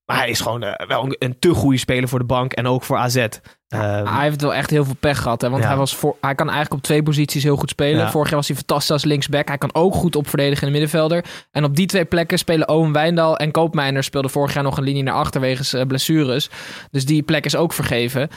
[0.05, 2.53] Maar hij is gewoon wel een, een te goede speler voor de bank.
[2.53, 3.17] En ook voor AZ.
[3.17, 5.41] Ehm, hij heeft wel echt heel veel pech gehad.
[5.41, 5.51] Hè?
[5.51, 5.69] Want Ja.
[5.69, 8.01] hij, was voor, hij kan eigenlijk op twee posities heel goed spelen.
[8.01, 8.11] Ja.
[8.11, 9.49] Vorig jaar was hij fantastisch als linksback.
[9.49, 11.25] Hij kan ook goed opverdedigende middenvelder.
[11.51, 14.85] En op die twee plekken spelen Owen Wijndal en Koopmeiners speelden vorig jaar nog een
[14.85, 16.51] linie naar achter wegens blessures.
[16.91, 18.29] Dus die plek is ook vergeven.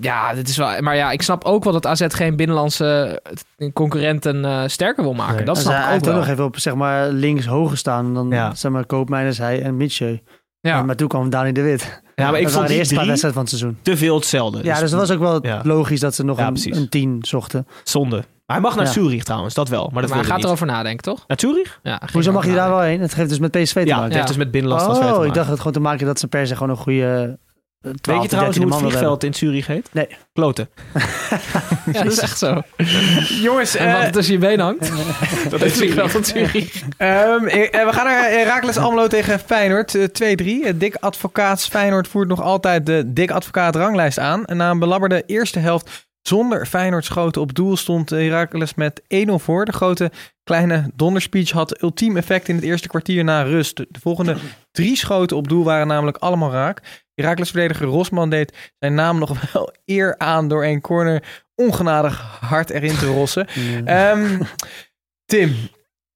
[0.00, 3.20] Ja, dit is wel, maar ja, ik snap ook wel dat AZ geen binnenlandse
[3.56, 5.36] eh, concurrenten eh, sterker wil maken.
[5.36, 5.44] Nee.
[5.44, 6.14] Dat Dus snap ik ook wel.
[6.14, 8.14] nog even op zeg maar, links hoog gestaan.
[8.14, 8.54] Dan Ja.
[8.54, 10.22] zeg maar Koopmeiners, hij en Mitchell.
[10.60, 10.82] Ja.
[10.82, 12.00] Maar toen kwam Dani de Wit.
[12.14, 13.78] ja, maar dat ik waren vond de die eerste paar wedstrijden van het seizoen.
[13.82, 14.64] te veel hetzelfde.
[14.64, 15.60] Ja, dus dat was ook wel Ja.
[15.64, 17.66] logisch dat ze nog Ja, een, een 10 zochten.
[17.84, 18.16] zonde.
[18.16, 18.92] Maar hij mag naar Ja.
[18.92, 19.88] Zurich trouwens, dat wel.
[19.92, 20.46] Maar dat maar hij gaat niet.
[20.46, 21.24] erover nadenken, toch?
[21.26, 21.80] Naar Zurich?
[21.82, 23.00] Ja, Hoezo mag je daar wel heen?
[23.00, 24.04] Het heeft dus met PSV te Ja, maken.
[24.04, 26.46] het heeft dus met binnenlands Oh, ik dacht het gewoon te maken dat ze per
[26.46, 27.47] se gewoon een goede uh,
[27.80, 29.88] Weet je trouwens hoe het vliegveld in Zurich heet?
[29.92, 30.08] Nee.
[30.32, 30.68] Kloten.
[31.92, 32.62] Ja, dat is echt zo.
[33.40, 34.90] Jongens, En eh, wat er tussen je benen hangt.
[35.50, 36.82] Dat Het vliegveld van Zurich.
[36.96, 39.94] Ehm, eh, we gaan naar Herakles Almelo tegen Feyenoord.
[39.94, 40.64] eh, 2-3.
[40.64, 44.44] Eh, Dick Advocaats Feyenoord voert nog altijd de Dick Advocaat ranglijst aan.
[44.44, 49.38] En na een belabberde eerste helft zonder Feyenoord schoten op doel stond Herakles met 1-0
[49.38, 49.64] voor.
[49.64, 50.10] De grote
[50.44, 53.76] kleine donderspeech had ultiem effect in het eerste kwartier na rust.
[53.76, 54.36] De volgende
[54.72, 57.06] drie schoten op doel waren namelijk allemaal raak.
[57.22, 62.96] Herakles-verdediger Rosman deed zijn naam nog wel eer aan door een corner ongenadig hard erin
[62.96, 63.46] te rossen.
[63.84, 64.40] Ehm,
[65.24, 65.54] Tim,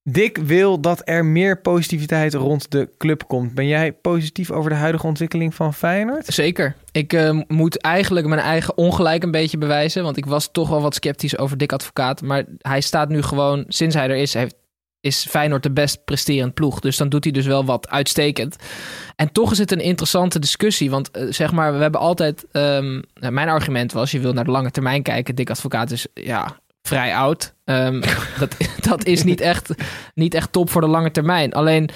[0.03, 3.53] Dick wil dat er meer positiviteit rond de club komt.
[3.53, 6.25] Ben jij positief over de huidige ontwikkeling van Feyenoord?
[6.25, 6.75] Zeker.
[6.91, 10.03] Ik eh, moet eigenlijk mijn eigen ongelijk een beetje bewijzen.
[10.03, 12.21] Want ik was toch wel wat sceptisch over Dick Advocaat.
[12.21, 14.55] Maar hij staat nu gewoon, sinds hij er is, heeft,
[15.03, 16.79] is Feyenoord de best presterend ploeg.
[16.79, 18.55] Dus dan doet hij dus wel wat uitstekend.
[19.15, 20.89] En toch is het een interessante discussie.
[20.89, 22.45] Want eh, zeg maar, we hebben altijd...
[22.51, 25.35] ehm, nou, mijn argument was, je wil naar de lange termijn kijken.
[25.35, 27.53] Dick Advocaat is ja, vrij oud.
[27.65, 28.01] Ehm,
[28.39, 29.69] dat, dat is niet echt,
[30.13, 31.53] niet echt top voor de lange termijn.
[31.53, 31.89] Alleen,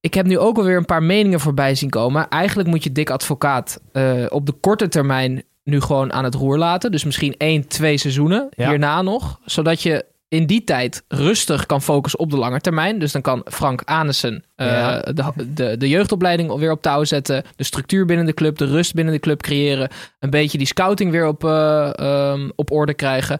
[0.00, 2.28] ik heb nu ook alweer een paar meningen voorbij zien komen.
[2.28, 6.58] Eigenlijk moet je Dick Advocaat eh, op de korte termijn nu gewoon aan het roer
[6.58, 6.90] laten.
[6.90, 8.68] Dus misschien één, twee seizoenen Ja.
[8.68, 9.38] hierna nog.
[9.44, 12.98] Zodat je in die tijd rustig kan focussen op de lange termijn.
[12.98, 15.00] Dus dan kan Frank Anissen eh, Ja.
[15.00, 17.42] de, de, de jeugdopleiding weer op touw zetten.
[17.56, 19.88] De structuur binnen de club, de rust binnen de club creëren.
[20.18, 23.38] Een beetje die scouting weer op, eh, ehm, op orde krijgen.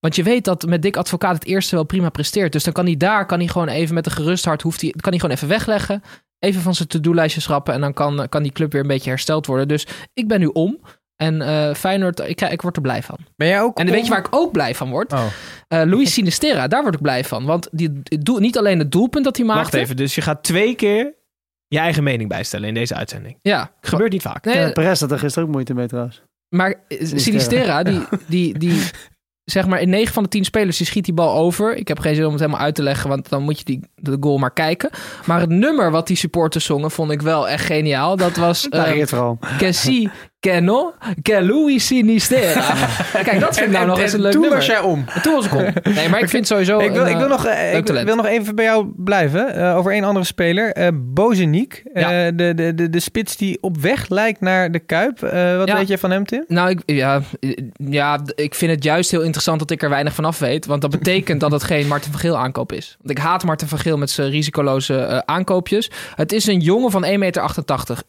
[0.00, 2.52] Want je weet dat met Dick Advocaat het eerste wel prima presteert.
[2.52, 4.62] Dus dan kan hij daar kan hij gewoon even met een gerust hart...
[4.62, 6.02] Hoeft hij, kan hij gewoon even wegleggen.
[6.38, 7.74] Even van zijn to-do-lijstje schrappen.
[7.74, 9.68] En dan kan, kan die club weer een beetje hersteld worden.
[9.68, 10.78] Dus ik ben nu om.
[11.16, 13.16] En eh Feyenoord, ik, ik word er blij van.
[13.36, 13.78] Ben jij ook...
[13.78, 15.12] En weet je waar ik ook blij van word?
[15.12, 15.26] Oh.
[15.68, 17.44] Eh Luis Sinisterra, daar word ik blij van.
[17.44, 19.62] Want die, doel, niet alleen het doelpunt dat hij maakte.
[19.62, 21.14] Wacht even, dus je gaat twee keer
[21.68, 23.38] je eigen mening bijstellen in deze uitzending.
[23.42, 24.44] Ja, Gebeurt niet vaak.
[24.44, 26.22] Nee, Ja, Perez had er gisteren ook moeite mee trouwens.
[26.48, 28.82] Maar Sinisterra, die, die, die,
[29.44, 31.76] zeg maar in 9 van de 10 spelers, die schiet die bal over.
[31.76, 33.80] Ik heb geen zin om het helemaal uit te leggen, want dan moet je die,
[33.94, 34.90] de goal maar kijken.
[35.26, 38.16] Maar het nummer wat die supporters zongen, vond ik wel echt geniaal.
[38.16, 39.20] Dat was uh, het
[40.44, 40.94] que no,
[41.78, 42.74] Sinisterra.
[43.22, 44.58] Kijk, dat vind ik nou nog eens een leuk Toen nummer.
[44.58, 45.04] was jij om.
[45.14, 45.62] En Toen was ik om.
[45.94, 46.78] Nee, maar ik vind sowieso...
[46.78, 49.54] ik, wil, een, ik, wil eh, nog, eh, ik wil nog even bij jou blijven.
[49.54, 50.72] eh, over één andere speler.
[50.72, 51.82] eh Bozeniek.
[51.94, 52.30] Ja.
[52.30, 55.18] de, de, de, de spits die op weg lijkt naar de Kuip.
[55.20, 55.30] Wat
[55.68, 55.76] Ja.
[55.76, 56.44] weet je van hem, Tim?
[56.48, 57.20] Nou, ik, ja,
[57.76, 60.66] ja, ik vind het juist heel interessant dat ik er weinig van af weet.
[60.66, 62.96] Want dat betekent dat het geen Martin van Geel aankoop is.
[63.02, 65.90] Want ik haat Martin van Geel met zijn risicoloze aankoopjes.
[66.14, 67.42] Het is een jongen van 1,88 meter.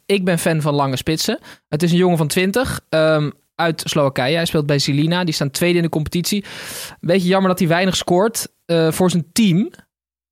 [0.06, 1.40] Ik ben fan van lange spitsen.
[1.70, 4.36] Het is een jongen van 20 ehm, uit Slowakije.
[4.36, 5.24] Hij speelt bij Zelina.
[5.24, 6.44] Die staan tweede in de competitie.
[6.90, 9.72] Een beetje jammer dat hij weinig scoort eh, voor zijn team.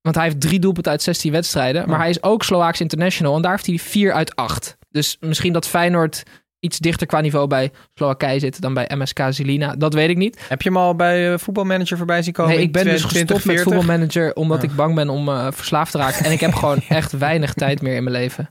[0.00, 1.88] Want hij heeft drie doelpunten uit 16 wedstrijden.
[1.88, 3.36] Maar hij is ook Slovaaks international.
[3.36, 4.76] En daar heeft hij 4 uit 8.
[4.90, 6.22] Dus misschien dat Feyenoord
[6.64, 9.74] iets dichter qua niveau bij Slowakije zit dan bij MSK Zelina.
[9.78, 10.44] Dat weet ik niet.
[10.48, 12.54] Heb je hem al bij eh, voetbalmanager voorbij zien komen?
[12.54, 13.64] Nee, ik ben dus 20, gestopt met 40?
[13.64, 14.68] voetbalmanager omdat Ja.
[14.68, 16.24] ik bang ben om eh, verslaafd te raken.
[16.24, 18.50] En ik heb gewoon echt weinig tijd meer in mijn leven.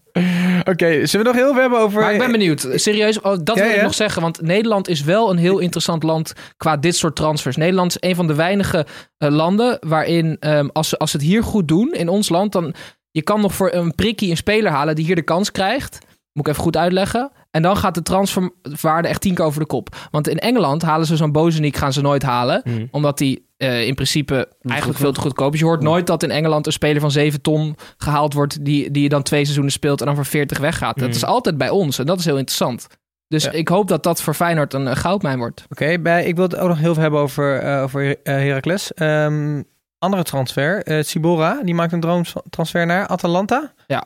[0.63, 2.01] Oké, zullen we nog heel veel hebben over...
[2.01, 2.67] Maar ik ben benieuwd.
[2.73, 3.83] Serieus, oh, dat Ja, wil ik ja.
[3.83, 4.21] nog zeggen.
[4.21, 7.55] Want Nederland is wel een heel interessant land qua dit soort transfers.
[7.55, 8.85] Nederland is een van de weinige
[9.17, 12.51] eh, landen waarin ehm, als, ze, als ze het hier goed doen in ons land,
[12.51, 12.73] dan
[13.11, 15.97] je kan nog voor een prikkie een speler halen die hier de kans krijgt.
[16.33, 17.31] Moet ik even goed uitleggen.
[17.53, 19.95] En dan gaat de transferwaarde echt tien keer over de kop.
[20.11, 22.61] Want in Engeland halen ze zo'n Bozeniek gaan ze nooit halen.
[22.63, 22.87] Hmm.
[22.91, 25.59] Omdat die eh, in principe eigenlijk veel te goedkoop is.
[25.59, 28.65] Je hoort nooit dat in Engeland een speler van 7 ton gehaald wordt...
[28.65, 30.95] die, die je dan twee seizoenen speelt en dan voor 40 weggaat.
[30.95, 31.15] Dat Hmm.
[31.15, 32.87] is altijd bij ons en dat is heel interessant.
[33.27, 33.51] Dus Ja.
[33.51, 35.65] ik hoop dat dat voor Feyenoord een goudmijn wordt.
[35.69, 38.93] Oké, bij ik wil het ook nog heel veel hebben over, eh over eh, Heracles.
[38.93, 39.61] Ehm,
[39.97, 43.73] andere transfer, Sibora, die maakt een droomtransfer naar Atalanta.
[43.87, 44.03] Ja.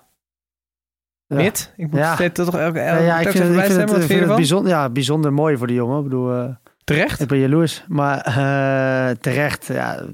[1.75, 5.57] Ik moet het toch elke Ja, ik vind, het, ik vind bijzonder, ja, bijzonder mooi
[5.57, 5.97] voor die jongen.
[5.97, 7.19] Ik bedoel, eh, Terecht?
[7.19, 7.83] ik ben jaloers.
[7.87, 10.05] Maar eh, terecht, ja.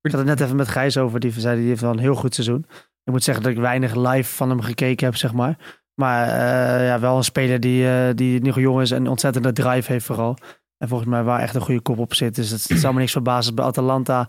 [0.00, 1.20] Ik had het net even met Gijs over.
[1.20, 2.66] Die zei, die heeft wel een heel goed seizoen.
[3.04, 5.82] Ik moet zeggen dat ik weinig live van hem gekeken heb, zeg maar.
[5.94, 9.92] Maar eh, ja, wel een speler die, eh, die nog jong is en ontzettende drive
[9.92, 10.36] heeft vooral.
[10.78, 12.34] En volgens mij waar echt een goede kop op zit.
[12.34, 14.28] Dus het, het zou me niks verbazen bij Atalanta.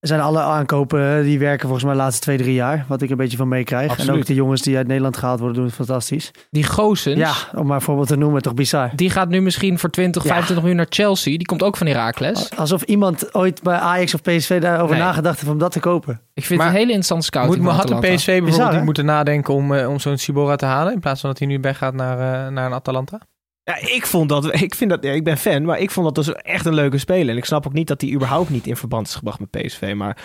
[0.00, 2.84] Zijn alle aankopen, die werken volgens mij de laatste twee, drie jaar.
[2.88, 3.98] Wat ik een beetje van meekrijg.
[3.98, 6.30] En ook de jongens die uit Nederland gehaald worden, doen het fantastisch.
[6.50, 8.90] Die Goosens, Ja, om maar een voorbeeld te noemen, toch bizar.
[8.94, 10.28] die gaat nu misschien voor 20, Ja.
[10.28, 11.36] 25 miljoen naar Chelsea.
[11.36, 12.50] Die komt ook van Heracles.
[12.56, 15.04] Alsof iemand ooit bij Ajax of PSV daarover Nee.
[15.04, 16.20] nagedacht heeft om dat te kopen.
[16.34, 18.14] Ik vind Maar het een hele interessante scouting Moet had een Atalanta.
[18.16, 18.84] PSV bijvoorbeeld Bizar, niet hè?
[18.84, 20.92] moeten nadenken om, eh, om zo'n Sibora te halen...
[20.92, 23.18] in plaats van dat hij nu weggaat naar, eh, naar een Atalanta?
[23.68, 26.24] Ja, ik vond dat, ik vind dat, ja, ik ben fan, maar ik vond dat
[26.24, 27.28] dus echt een leuke speler.
[27.28, 29.92] En ik snap ook niet dat hij überhaupt niet in verband is gebracht met PSV.
[29.96, 30.16] Maar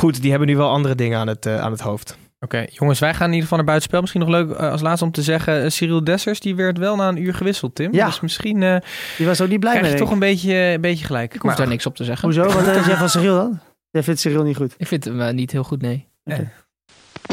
[0.00, 2.16] goed, die hebben nu wel andere dingen aan het, eh, aan het hoofd.
[2.40, 4.00] Oké, jongens, wij gaan in ieder geval naar buitenspel.
[4.00, 5.62] Misschien nog leuk eh, als laatste om te zeggen...
[5.62, 7.92] eh, Cyril Dessers, die werd wel na een uur gewisseld, Tim.
[7.94, 8.06] Ja.
[8.06, 8.76] Dus misschien eh
[9.16, 9.96] Die was ook niet blij krijg mee.
[9.96, 11.34] je toch een beetje, een beetje gelijk.
[11.34, 12.24] Ik hoef Maar- daar niks op te zeggen.
[12.24, 12.42] Hoezo?
[12.64, 13.60] Wat is jij van Cyril dan?
[13.90, 14.74] Jij vindt Cyril niet goed.
[14.76, 16.08] Ik vind hem niet heel goed, nee.
[16.24, 16.50] Oké.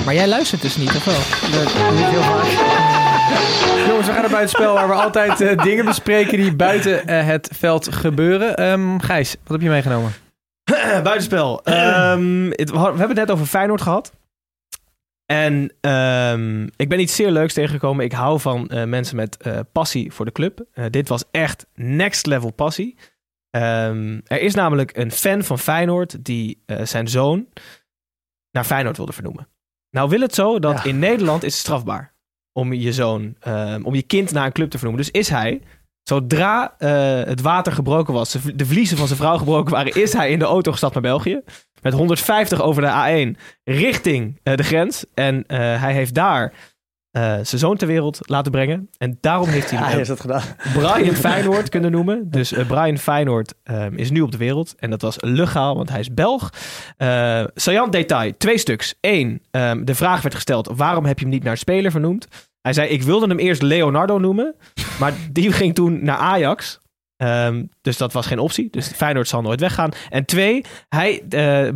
[0.05, 1.51] Maar jij luistert dus niet, of wel?
[1.63, 3.64] Dat- niet heel vaak.
[3.87, 7.49] Jongens, we gaan naar buitenspel waar we altijd eh, dingen bespreken die buiten eh, het
[7.53, 8.55] veld gebeuren.
[8.57, 10.11] Ehm, Gijs, wat heb je meegenomen?
[11.03, 11.59] Buitenspel.
[11.63, 14.11] Het- we hebben het net over Feyenoord gehad.
[15.25, 18.05] En ehm, ik ben iets zeer leuks tegengekomen.
[18.05, 19.37] Ik hou van eh, mensen met
[19.71, 20.63] passie voor de club.
[20.89, 22.97] Dit was echt next level passie.
[23.49, 27.47] Er is namelijk een fan van Feyenoord die zijn zoon
[28.51, 29.47] naar Feyenoord wilde vernoemen.
[29.89, 30.83] Nou wil het zo dat Ja.
[30.89, 32.13] in Nederland is het strafbaar
[32.57, 35.03] om je zoon, ehm, om je kind naar een club te vernoemen.
[35.03, 35.61] Dus is hij,
[36.03, 40.29] zodra eh, het water gebroken was, de vliezen van zijn vrouw gebroken waren, is hij
[40.29, 41.41] in de auto gestapt naar België.
[41.81, 45.05] Met 150 over de A1 richting eh, de grens.
[45.13, 46.53] En eh, hij heeft daar
[47.15, 48.89] eh, zijn zoon ter wereld laten brengen.
[48.97, 50.41] En daarom heeft hij Ja, heeft dat gedaan.
[50.73, 52.29] Brian Feyenoord kunnen noemen.
[52.29, 54.75] Dus eh, Brian Feyenoord ehm, is nu op de wereld.
[54.79, 56.49] En dat was legaal, want hij is Belg.
[56.97, 58.95] Uh, saillant detail, twee stuks.
[59.01, 62.27] Eén, ehm, de vraag werd gesteld, waarom heb je hem niet naar speler vernoemd?
[62.61, 64.55] Hij zei, ik wilde hem eerst Leonardo noemen.
[64.99, 66.79] Maar die ging toen naar Ajax.
[67.17, 68.67] Ehm, dus dat was geen optie.
[68.71, 69.91] Dus Feyenoord zal nooit weggaan.
[70.09, 71.23] En twee, hij,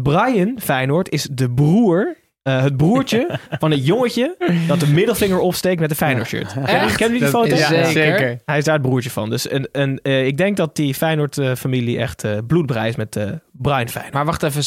[0.03, 4.35] Brian Feyenoord is de broer uh, het broertje van het jongetje
[4.67, 6.53] dat de middelvinger opsteekt met de Feyenoord shirt.
[6.65, 6.95] Echt?
[6.95, 7.55] Kennen jullie die foto?
[7.55, 8.39] Ja, zeker.
[8.45, 9.29] Hij is daar het broertje van.
[9.29, 13.25] Dus een, een, eh, ik denk dat die Feyenoord-familie echt eh bloedbrij is met eh
[13.51, 14.13] Brian Feyenoord.
[14.13, 14.63] Maar wacht even,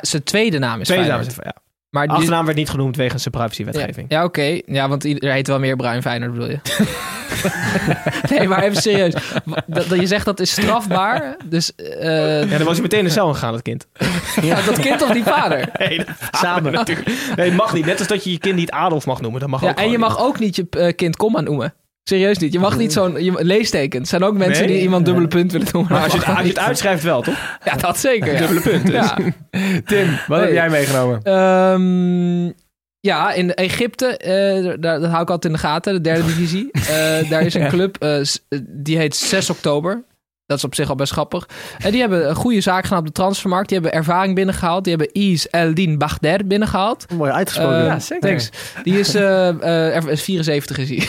[0.00, 1.38] zijn tweede naam is Tweede naam Feyenoord.
[1.38, 1.63] is ja.
[1.94, 4.06] Maar die- Achternaam werd niet genoemd wegens zijn ja, privacywetgeving.
[4.10, 4.60] ja oké.
[4.66, 6.58] Ja, want ieder heet wel meer Brian Feyenoord, bedoel je?
[8.30, 9.14] nee, maar even serieus.
[9.66, 11.36] Dat, dat je zegt dat is strafbaar.
[11.44, 13.86] Dus eh, Ja, dan was hij meteen in de cel gegaan, dat kind.
[14.42, 15.68] ja, dat kind of die vader?
[15.78, 17.10] Nee, dat Samen natuurlijk.
[17.36, 17.86] Nee, mag niet.
[17.86, 19.40] Net als dat je je kind niet Adolf mag noemen.
[19.40, 21.74] Dat mag Ja, ook en je mag ook niet je eh, kind komma noemen.
[22.08, 22.52] Serieus niet.
[22.52, 24.08] Je mag niet zo'n je- leestekens.
[24.08, 24.72] Zijn ook mensen Nee?
[24.72, 25.66] die iemand dubbele punt willen.
[25.88, 27.58] Maar als je, het, als je het uitschrijft wel, toch?
[27.64, 28.32] Ja, dat zeker.
[28.32, 28.38] Ja.
[28.38, 28.86] Dubbele punt.
[28.86, 28.94] Dus.
[28.94, 29.18] Ja.
[29.84, 31.22] Tim, wat heb jij meegenomen?
[31.22, 32.52] Ehm,
[33.00, 36.70] ja, in Egypte, eh, daar, dat hou ik altijd in de gaten, de derde divisie.
[36.72, 38.18] Eh, daar is een club, eh,
[38.62, 40.04] die heet 6 oktober.
[40.46, 41.48] Dat is op zich al best grappig.
[41.78, 43.68] En die hebben een goede zaak gedaan op de transfermarkt.
[43.68, 44.84] Die hebben ervaring binnengehaald.
[44.84, 47.06] Die hebben Is Eldin Bagder binnengehaald.
[47.16, 47.78] Mooi uitgesproken.
[47.80, 48.28] Eh, Ja, zeker.
[48.28, 48.50] Thanks.
[48.82, 51.08] Die is, eh, eh, er- is 74 is hij.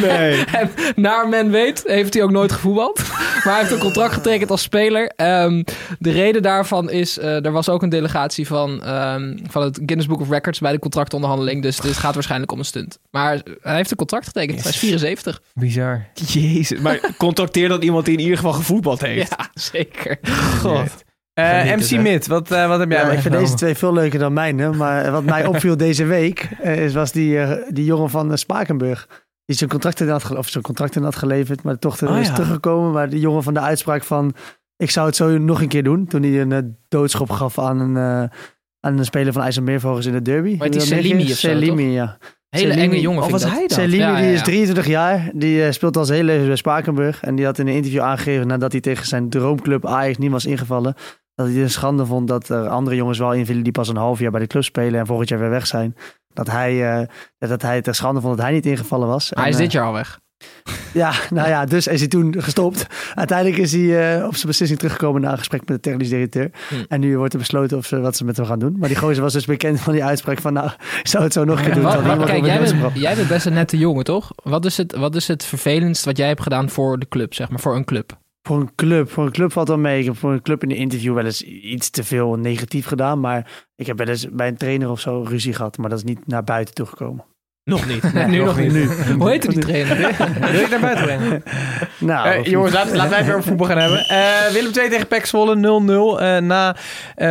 [0.00, 0.44] Nee.
[0.44, 3.02] En naar men weet, heeft hij ook nooit gevoetbald.
[3.44, 5.12] Maar hij heeft een contract getekend als speler.
[5.16, 5.62] Ehm,
[5.98, 10.06] de reden daarvan is, eh, er was ook een delegatie van, ehm, van het Guinness
[10.08, 11.62] Book of Records bij de contractonderhandeling.
[11.62, 12.98] Dus dit gaat waarschijnlijk om een stunt.
[13.10, 14.62] Maar hij heeft een contract getekend.
[14.62, 15.42] Hij is 74.
[15.54, 16.06] Bizar.
[16.14, 16.80] Jezus.
[16.80, 19.34] Maar contracteer dat iemand die in ieder geval gevoetbald heeft.
[19.38, 20.18] Ja, zeker.
[20.60, 21.04] God.
[21.32, 22.02] Eh, Genieten, MC.
[22.02, 24.58] Mid, wat, eh, wat heb jij Ja, ik vind deze twee veel leuker dan mijn.
[24.58, 24.72] Hè?
[24.72, 28.36] Maar wat mij opviel deze week, eh, is, was die, eh, die jongen van eh,
[28.36, 29.24] Spakenburg.
[29.44, 32.08] Die zijn contract in had, ge- of zijn contract in had geleverd, maar toch er
[32.10, 32.32] Oh, is ja.
[32.34, 32.92] teruggekomen.
[32.92, 34.34] Maar die jongen van de uitspraak van,
[34.76, 36.06] ik zou het zo nog een keer doen.
[36.06, 38.38] Toen hij een eh, doodschop gaf aan een, eh,
[38.80, 40.56] aan een speler van IJsselmeervogels in de derby.
[40.58, 42.18] Maar die Selimi of Selimi, ja.
[42.56, 42.92] Hele Selimi.
[42.92, 43.58] enge jongen Oh, vind was dat.
[43.58, 43.92] hij dat?
[43.92, 44.44] Ja, ja, die is ja.
[44.44, 45.30] 23 jaar.
[45.34, 47.22] Die eh, speelt al zijn hele leven bij Spakenburg.
[47.22, 50.46] En die had in een interview aangegeven nadat hij tegen zijn droomclub Ajax niet was
[50.46, 50.94] ingevallen.
[51.34, 53.96] Dat hij het een schande vond dat er andere jongens wel invielen die pas een
[53.96, 55.94] half jaar bij de club spelen en volgend jaar weer weg zijn.
[56.32, 57.06] Dat hij, eh,
[57.38, 59.30] dat hij het een schande vond dat hij niet ingevallen was.
[59.34, 60.20] Hij En, is eh, dit jaar al weg.
[60.92, 62.86] Ja, nou ja, dus is hij toen gestopt.
[63.14, 66.50] Uiteindelijk is hij eh, op zijn beslissing teruggekomen na een gesprek met de technisch directeur.
[66.68, 66.74] Hm.
[66.88, 68.76] En nu wordt er besloten of ze, wat ze met hem gaan doen.
[68.78, 70.70] Maar die gozer was dus bekend van die uitspraak van nou,
[71.00, 71.82] ik zou het zo nog een keer doen.
[71.82, 74.32] Wat- wat- kijk, bent, jij bent best een nette jongen, toch?
[74.42, 77.48] Wat is, het, wat is het vervelendst wat jij hebt gedaan voor de club, zeg
[77.50, 78.18] maar, voor een club?
[78.42, 79.98] Voor een club, voor een club valt wel mee.
[80.00, 83.20] Ik heb voor een club in de interview wel eens iets te veel negatief gedaan.
[83.20, 85.76] Maar ik heb wel eens bij een trainer of zo ruzie gehad.
[85.78, 87.24] Maar dat is niet naar buiten toegekomen.
[87.70, 88.12] Nog niet.
[88.26, 88.72] nu nog niet.
[89.18, 89.96] Hoe heet die trainer?
[90.52, 91.42] Wil ik naar buiten brengen?
[91.98, 93.98] Nou, Eh, jongens, laten, laten wij weer over voetbal gaan hebben.
[93.98, 96.20] Eh, Willem II tegen PEC Zwolle 0-0.
[96.20, 96.76] Eh, na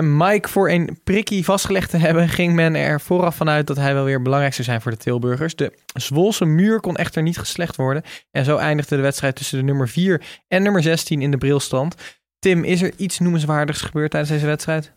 [0.01, 2.29] Mike voor een prikkie vastgelegd te hebben...
[2.29, 5.55] ging men er vooraf vanuit dat hij wel weer belangrijk zou zijn voor de Tilburgers.
[5.55, 8.03] De Zwolse muur kon echter niet geslecht worden.
[8.31, 11.95] En zo eindigde de wedstrijd tussen de nummer 4 en nummer 16 in de brilstand.
[12.39, 14.93] Tim, is er iets noemenswaardigs gebeurd tijdens deze wedstrijd?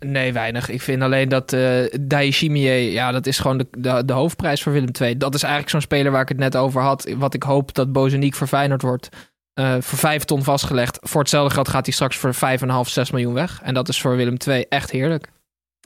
[0.00, 0.68] Nee, weinig.
[0.68, 4.72] Ik vind alleen dat eh Daishimie, ja, dat is gewoon de, de, de hoofdprijs voor
[4.72, 5.16] Willem II.
[5.16, 7.08] Dat is eigenlijk zo'n speler waar ik het net over had.
[7.16, 9.08] Wat ik hoop dat Bozeniek voor Feyenoord wordt.
[9.54, 10.98] eh, voor 5 ton vastgelegd.
[11.02, 13.60] Voor hetzelfde geld gaat hij straks voor 5,5, 6 miljoen weg.
[13.62, 15.28] En dat is voor Willem II echt heerlijk.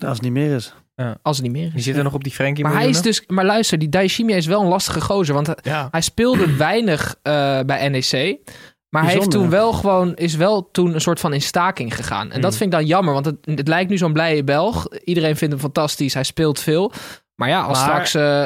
[0.04, 0.74] Als het niet meer is.
[1.22, 1.84] Als het niet meer Die is.
[1.84, 4.46] zit er nog op die Frenkie Maar hij is dus, maar luister, die Daishimie is
[4.46, 5.34] wel een lastige gozer.
[5.34, 5.88] Want hij- Ja.
[5.90, 8.38] hij speelde weinig eh, bij NEC.
[8.94, 12.30] Maar hij heeft toen wel gewoon, is wel toen een soort van in staking gegaan.
[12.30, 12.58] En dat Hmm.
[12.58, 14.86] vind ik dan jammer, want het, het lijkt nu zo'n blije Belg.
[15.04, 16.92] Iedereen vindt hem fantastisch, hij speelt veel.
[17.34, 18.44] Maar ja, als Maar- straks eh,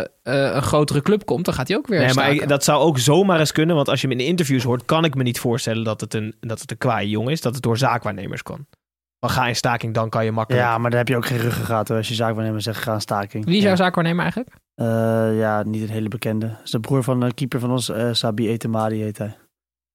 [0.48, 2.80] eh, een grotere club komt, dan gaat hij ook weer Nee, maar ik- dat zou
[2.82, 3.76] ook zomaar eens kunnen.
[3.76, 6.14] Want als je hem in de interviews hoort, kan ik me niet voorstellen dat het
[6.14, 7.40] een, dat het een kwaaie jongen is.
[7.40, 8.66] Dat het door zaakwaarnemers kan.
[9.20, 10.64] Maar ga in staking, dan kan je makkelijk.
[10.64, 11.96] Ja, maar dan heb je ook geen ruggengraat hoor.
[11.96, 13.44] Als je zaakwaarnemer zegt, ga aan staking.
[13.44, 13.66] Wie is ja.
[13.66, 14.54] jouw zaakwaarnemer eigenlijk?
[14.74, 14.86] Eh,
[15.38, 16.46] ja, niet een hele bekende.
[16.46, 19.36] Dat is de broer van een keeper van ons, eh, Sabi Etemadi heet hij.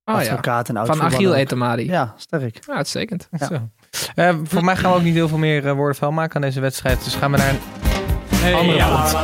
[0.06, 1.38] Oh ja, Advocaat en oud van Achiel ook.
[1.38, 1.86] Etemadi.
[1.86, 1.92] Ja.
[1.92, 2.60] Ja, sterk.
[2.68, 3.28] uitstekend.
[3.32, 3.48] Ja.
[3.48, 3.70] Zo.
[4.16, 6.42] Eh, voor mij gaan we ook niet heel veel meer eh, woorden vuil maken aan
[6.42, 7.04] deze wedstrijd.
[7.04, 9.16] Dus gaan we naar een andere pot.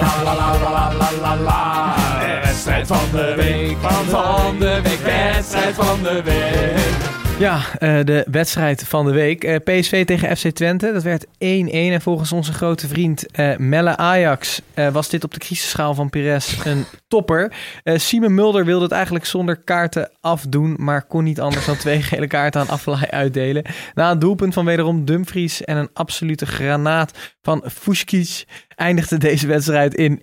[2.44, 6.99] Wedstrijd van de week, van, van de week, wedstrijd van de week.
[7.40, 9.44] Ja, eh, de wedstrijd van de week.
[9.44, 10.92] Eh, PSV tegen FC Twente.
[10.92, 11.94] Dat werd 1-1.
[11.94, 16.66] En volgens onze grote vriend eh, Melle Ajax was dit op de crisisschaal van Pires
[16.66, 17.54] een topper.
[17.84, 20.76] Simon Mulder wilde het eigenlijk zonder kaarten afdoen.
[20.78, 23.66] Maar kon niet anders dan twee gele kaarten aan Affelay uitdelen.
[23.94, 28.46] Na een doelpunt van wederom Dumfries en een absolute granaat van Fuskic
[28.80, 30.22] eindigde deze wedstrijd in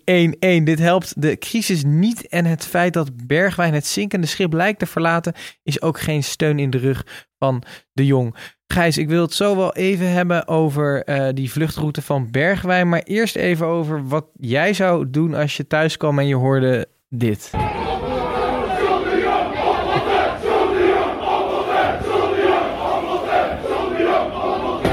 [0.60, 0.64] 1-1.
[0.64, 2.28] Dit helpt de crisis niet.
[2.28, 6.58] En het feit dat Bergwijn het zinkende schip lijkt te verlaten is ook geen steun
[6.58, 7.06] in de rug
[7.38, 8.36] van de Jong.
[8.66, 12.88] Gijs, ik wil het zo wel even hebben over eh, die vluchtroute van Bergwijn.
[12.88, 16.88] Maar eerst even over wat jij zou doen als je thuis kwam en je hoorde
[17.08, 17.50] dit.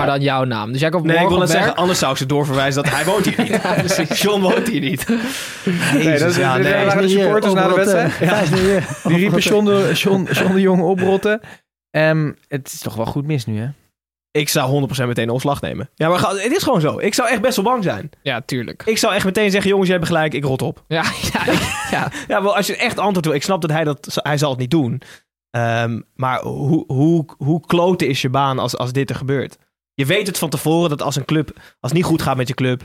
[0.06, 0.72] Maar dan jouw naam.
[0.72, 1.62] Dus jij komt Nee, ik wil net werk.
[1.62, 4.20] zeggen, anders zou ik ze doorverwijzen dat hij woont hier niet.
[4.22, 5.08] John woont hier niet.
[5.94, 8.18] Nee, dat is, ja, nee, waren de supporters na de wedstrijd.
[8.20, 8.42] Ja.
[9.10, 11.40] Die riepen John de, John, John de Jong oprotten.
[11.92, 13.68] Ehm, het is toch wel goed mis nu, hè?
[14.32, 15.90] Ik zou 100% meteen een ontslag nemen.
[15.96, 17.00] Ja, maar ga- het is gewoon zo.
[17.00, 18.10] Ik zou echt best wel bang zijn.
[18.22, 18.84] Ja, tuurlijk.
[18.86, 20.84] Ik zou echt meteen zeggen, jongens, jij hebt gelijk, ik rot op.
[20.88, 22.12] Ja, ja, ik- ja.
[22.28, 24.60] Ja, wel, als je echt antwoord wil, ik snap dat hij dat, hij zal het
[24.60, 25.02] niet doen.
[25.50, 29.58] Ehm, maar hoe, hoe, hoe kloten is je baan als, als dit er gebeurt?
[29.94, 32.48] Je weet het van tevoren dat als een club, als het niet goed gaat met
[32.48, 32.82] je club,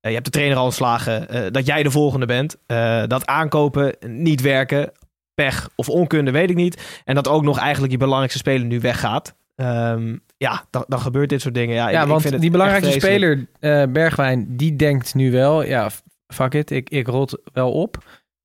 [0.00, 2.56] eh, je hebt de trainer al ontslagen, eh, dat jij de volgende bent.
[2.66, 4.92] Eh, dat aankopen niet werken,
[5.34, 7.00] pech of onkunde, weet ik niet.
[7.04, 9.34] En dat ook nog eigenlijk je belangrijkste speler nu weggaat.
[9.56, 11.74] Ehm, ja, dan, dan gebeurt dit soort dingen.
[11.74, 13.46] Ja, ik- Ja, ik want vind die belangrijkste speler,
[13.92, 15.64] Bergwijn, die denkt nu wel...
[15.64, 15.90] Ja,
[16.26, 17.96] fuck it, ik, ik rot wel op.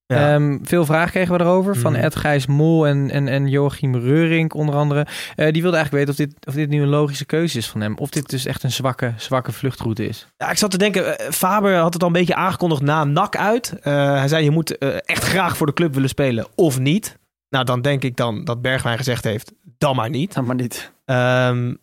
[0.08, 0.34] Ja.
[0.34, 2.02] Ehm, veel vragen kregen we erover van Mhm.
[2.02, 5.08] Ed Gijs Mol en, en, en Joachim Reurink onder andere.
[5.36, 7.82] Eh, die wilde eigenlijk weten of dit, of dit nu een logische keuze is van
[7.82, 7.98] hem.
[7.98, 10.28] Of dit dus echt een zwakke, zwakke vluchtroute is.
[10.38, 13.36] Ja, ik zat te denken, eh, Faber had het al een beetje aangekondigd na NAC
[13.38, 13.80] uit.
[13.82, 17.18] Eh, hij zei, je moet echt graag voor de club willen spelen of niet.
[17.50, 20.34] Nou, dan denk ik dan dat Bergwijn gezegd heeft, dan maar niet.
[20.34, 20.92] Ja, maar niet.
[21.06, 21.74] Ehm,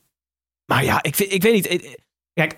[0.67, 1.99] maar ja, ik, vind, ik weet niet.
[2.33, 2.57] Kijk,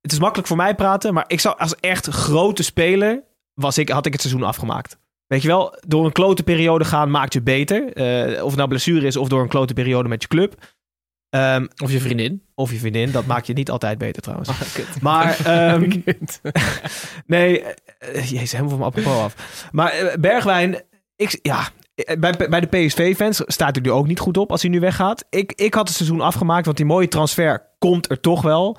[0.00, 3.22] het is makkelijk voor mij praten, maar ik zou als echt grote speler,
[3.54, 4.98] was ik, had ik het seizoen afgemaakt.
[5.26, 7.92] Weet je wel, door een klote periode gaan maakt je beter.
[7.92, 10.54] Eh, of het nou blessure is of door een klote periode met je club.
[11.34, 12.42] Ehm, Of je vriendin.
[12.54, 14.50] of je vriendin, dat maakt je niet altijd beter trouwens.
[15.00, 15.80] Maar, ehm,
[17.26, 19.68] nee, eh, eh, jezus, helemaal van mijn apropos af.
[19.72, 20.82] Maar eh, Bergwijn,
[21.16, 21.68] ik, ja,
[22.18, 25.24] bij, bij de PSV-fans staat hij nu ook niet goed op als hij nu weggaat.
[25.30, 28.76] Ik, ik had het seizoen afgemaakt, want die mooie transfer komt er toch wel.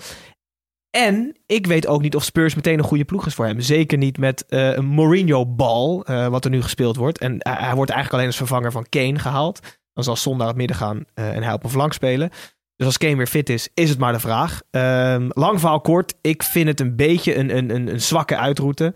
[0.95, 3.59] En ik weet ook niet of Spurs meteen een goede ploeg is voor hem.
[3.59, 7.17] Zeker niet met eh, een Mourinho-bal, eh, wat er nu gespeeld wordt.
[7.17, 9.59] En hij, hij wordt eigenlijk alleen als vervanger van Kane gehaald.
[9.93, 12.29] Dan zal Son naar het midden gaan eh, en hij op een flank spelen.
[12.75, 14.61] Dus als Kane weer fit is, is het maar de vraag.
[14.71, 18.93] Ehm, lang verhaal kort, ik vind het een beetje een, een, een, een zwakke uitroute.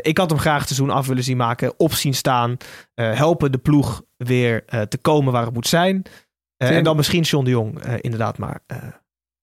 [0.00, 2.56] Ik had hem graag het seizoen af willen zien maken, op zien staan.
[2.94, 6.02] helpen de ploeg weer te komen waar het moet zijn.
[6.56, 8.60] En dan misschien John de Jong inderdaad maar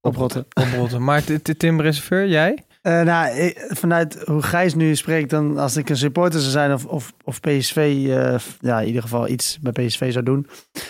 [0.07, 0.45] Oprotten.
[0.53, 1.03] Oprotten.
[1.03, 1.23] Maar
[1.57, 2.63] Tim Reserveur, jij?
[2.81, 6.73] Eh, nou, ik- vanuit hoe Gijs nu spreekt, dan als ik een supporter zou zijn
[6.73, 7.75] of, of, of PSV,
[8.09, 10.47] eh, ja, in ieder geval iets bij PSV zou doen,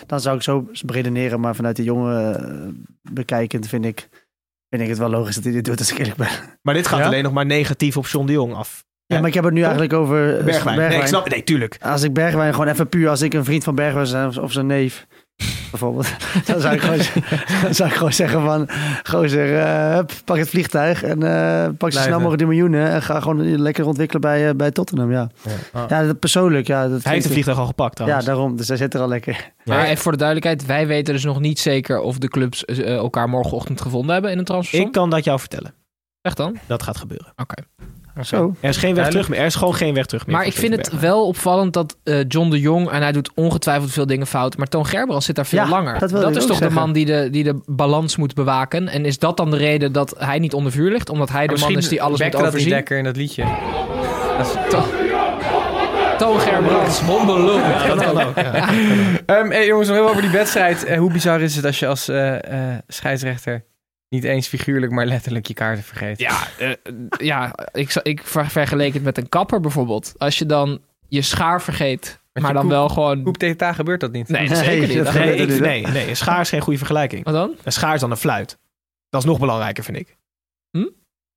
[0.08, 1.39] dan zou ik zo redeneren.
[1.39, 2.67] Maar vanuit de jongen eh,
[3.13, 4.10] bekijkend vind ik,
[4.69, 6.28] vind ik het wel logisch dat hij dit doet als ik eerlijk ben.
[6.62, 7.06] Maar dit gaat Ja?
[7.06, 8.84] alleen nog maar negatief op John de Jong af.
[9.06, 10.78] Ja, maar ik heb het nu eigenlijk over eh, Bergwijn.
[10.78, 11.78] Nee, ik snap, nee, tuurlijk.
[11.82, 14.65] Als ik Bergwijn gewoon even puur, als ik een vriend van Bergwijn of, of zijn
[14.65, 15.06] neef,
[15.69, 16.08] bijvoorbeeld,
[16.46, 16.98] dan zou ik gewoon,
[17.63, 18.69] dan zou ik gewoon zeggen van,
[19.04, 23.02] gozer, eh, hup, pak het vliegtuig en eh, pak zo snel mogelijk die miljoenen en
[23.02, 25.30] ga gewoon lekker ontwikkelen bij, eh, bij Tottenham, ja.
[25.74, 25.86] Ja.
[25.89, 26.88] Ja, dat persoonlijk, ja.
[26.88, 28.26] Dat Hij heeft ik- vliegtuig al gepakt Ja, trouwens.
[28.26, 28.56] daarom.
[28.58, 29.52] Dus hij zit er al lekker.
[29.65, 33.30] Maar even voor de duidelijkheid, wij weten dus nog niet zeker of de clubs elkaar
[33.30, 34.80] morgenochtend gevonden hebben in een transfer.
[34.80, 35.74] ik kan dat jou vertellen.
[36.22, 36.58] Echt dan?
[36.67, 37.34] Dat gaat gebeuren.
[37.36, 37.63] Oké.
[38.21, 38.56] Zo.
[38.60, 39.39] Er is geen weg terug meer.
[39.39, 40.36] Er is gewoon geen weg terug meer.
[40.36, 43.91] Maar ik vind het wel opvallend dat eh, John de Jong, en hij doet ongetwijfeld
[43.91, 45.99] veel dingen fout, maar Toon Gerbrands zit daar veel Ja, langer.
[45.99, 46.67] dat is toch zeggen.
[46.67, 48.88] de man die de, die de balans moet bewaken.
[48.88, 51.10] En is dat dan de reden dat hij niet onder vuur ligt?
[51.10, 52.73] Omdat hij de man is die alles moet bekte dat niet overzien?
[52.73, 53.43] lekker in dat liedje.
[56.17, 57.60] Toon Gerbrands, hondenlul.
[57.88, 58.36] Dat kan ook.
[58.36, 58.69] Ja.
[59.26, 60.84] Ehm, hey, jongens, nog even over die wedstrijd.
[60.86, 63.63] Eh, hoe bizar is het als je als eh, eh, scheidsrechter
[64.13, 66.19] niet eens figuurlijk, maar letterlijk je kaarten vergeet?
[66.19, 66.71] Ja, eh,
[67.17, 70.13] ja ik, ik ver- vergeleek het met een kapper bijvoorbeeld.
[70.17, 73.23] Als je dan je schaar vergeet, Met maar dan koep- wel gewoon...
[73.23, 74.28] Koep tegen taal gebeurt dat niet.
[74.30, 75.04] Nee, dat zeker niet.
[75.04, 77.23] dat Nee, ik, nee, nee, een schaar is geen goede vergelijking.
[77.23, 77.56] Wat dan?
[77.63, 78.58] Een schaar is dan een fluit.
[79.10, 80.17] Dat is nog belangrijker, vind ik.
[80.71, 80.86] Hm?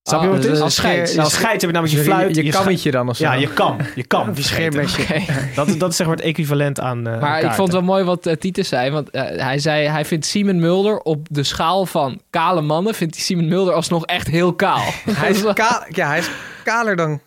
[0.09, 0.59] Snap je Ah, wat het dus is?
[0.59, 1.11] een Als scheids.
[1.11, 2.37] scheer- Als heb je namelijk je fluit.
[2.37, 3.25] je, je kammetje dan of zo.
[3.25, 3.77] Ja, je kam.
[3.95, 4.29] Je kam.
[4.29, 5.03] Een scheermesje.
[5.55, 7.83] Dat, is- dat is zeg maar het equivalent aan eh, Maar ik vond het wel
[7.83, 8.91] mooi wat eh, Titus zei.
[8.91, 12.95] Want eh, hij zei, hij vindt Simon Mulder op de schaal van kale mannen...
[12.95, 14.85] vindt hij Simon Mulder alsnog echt heel kaal.
[15.11, 16.31] Hij is, ka- ja, hij is
[16.65, 17.21] kaler dan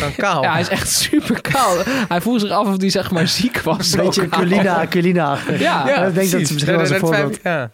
[0.00, 0.42] Dan kaal.
[0.42, 1.76] Ja, hij is echt super kaal.
[2.08, 3.92] Hij vroeg zich af of hij zeg maar ziek was.
[3.92, 4.40] Een beetje kaal.
[4.40, 5.38] Culina, Culina.
[5.58, 7.38] Ja, ik denk dat ze misschien wel een voorbeeld...
[7.42, 7.70] Ja.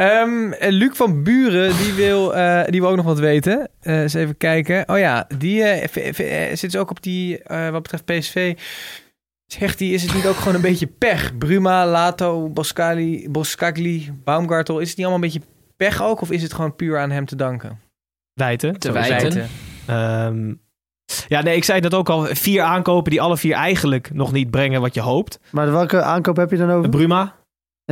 [0.00, 3.68] Ehm, en Luc van Buren, die wil, eh, die wil ook nog wat weten.
[3.80, 4.88] Eh eens even kijken.
[4.88, 8.04] Oh ja, die eh, v- v- eh, zit dus ook op die, eh, wat betreft
[8.04, 8.56] PSV.
[9.46, 11.38] Zegt hij, is het niet ook gewoon een beetje pech?
[11.38, 14.78] Bruma, Lato, Boscali, Boscagli, Baumgartel.
[14.78, 16.20] Is het niet allemaal een beetje pech ook?
[16.20, 17.80] Of is het gewoon puur aan hem te danken?
[18.34, 18.78] Wijten.
[18.78, 19.16] Te wijten.
[19.34, 19.48] Wijten.
[19.86, 20.54] Ehm,
[21.28, 22.24] ja, nee, ik zei dat ook al.
[22.26, 25.38] Vier aankopen die alle vier eigenlijk nog niet brengen wat je hoopt.
[25.50, 26.88] Maar welke aankoop heb je dan over?
[26.90, 27.38] Bruma, Ja?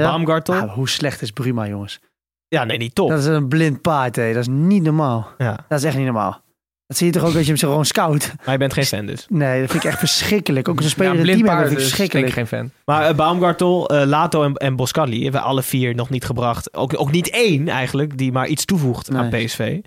[0.03, 0.55] Baumgartel.
[0.55, 2.01] Ah, hoe slecht is Bruma, jongens?
[2.49, 3.09] Ja, nee, niet top.
[3.09, 4.33] Dat is een blind paard, hé.
[4.33, 5.29] Dat is niet normaal.
[5.39, 5.65] Ja.
[5.69, 6.41] Dat is echt niet normaal.
[6.87, 8.33] Dat zie je toch ook als je hem zo gewoon scout?
[8.45, 9.27] Maar je bent geen fan dus.
[9.29, 10.69] Nee, dat vind ik echt verschrikkelijk.
[10.69, 12.29] Ook als een speler Ja, in het blind paard, vind ik dus verschrikkelijk.
[12.29, 12.71] ik geen fan.
[12.85, 16.75] Maar eh, Baumgartel, eh, Lato en, en Boscalli hebben alle vier nog niet gebracht.
[16.75, 19.29] Ook, ook niet één eigenlijk, die maar iets toevoegt aan.
[19.31, 19.79] PSV.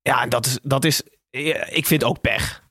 [0.00, 1.02] Ja, dat is, dat is
[1.70, 2.62] ik vind ook pech.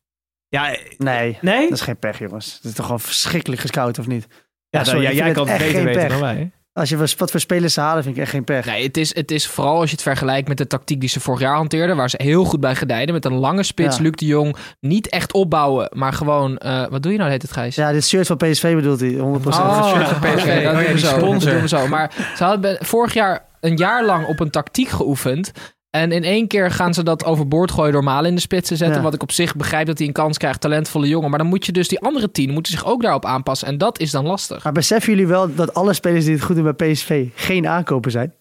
[0.47, 1.61] Ja, eh, Nee, nee?
[1.69, 2.55] dat is geen pech, jongens.
[2.61, 4.27] Dat is toch gewoon verschrikkelijk gescout, of niet?
[4.69, 6.11] Ja, Ja, sorry, ja, ik jij kan het het beter weten pech.
[6.11, 6.51] dan wij.
[6.73, 8.65] Als je wat voor spelers ze halen, vind ik echt geen pech.
[8.65, 11.19] Nee, het is, het is vooral als je het vergelijkt met de tactiek die ze
[11.19, 13.13] vorig jaar hanteerden, waar ze heel goed bij gedijden.
[13.13, 14.03] Met een lange spits, Ja.
[14.03, 14.55] Luc de Jong.
[14.79, 16.57] Niet echt opbouwen, maar gewoon...
[16.57, 17.75] eh, wat doe je nou, heet het Gijs?
[17.75, 19.19] Ja, dit shirt van PSV bedoelt hij, 100%.
[19.21, 20.63] Oh, shirt van PSV.
[20.63, 21.51] dat Oh ja, doen we die zo, dat sponsor.
[21.51, 21.87] doen we zo.
[21.87, 25.51] Maar ze hadden vorig jaar een jaar lang op een tactiek geoefend.
[25.91, 28.75] En in één keer gaan ze dat overboord gooien door Malen in de spits te
[28.75, 28.97] zetten.
[28.97, 29.03] Ja.
[29.03, 31.29] Wat ik op zich begrijp dat hij een kans krijgt, talentvolle jongen.
[31.29, 33.67] Maar dan moet je dus die andere tien moeten zich ook daarop aanpassen.
[33.67, 34.63] En dat is dan lastig.
[34.63, 38.11] Maar beseffen jullie wel dat alle spelers die het goed doen bij PSV geen aankopen
[38.11, 38.33] zijn?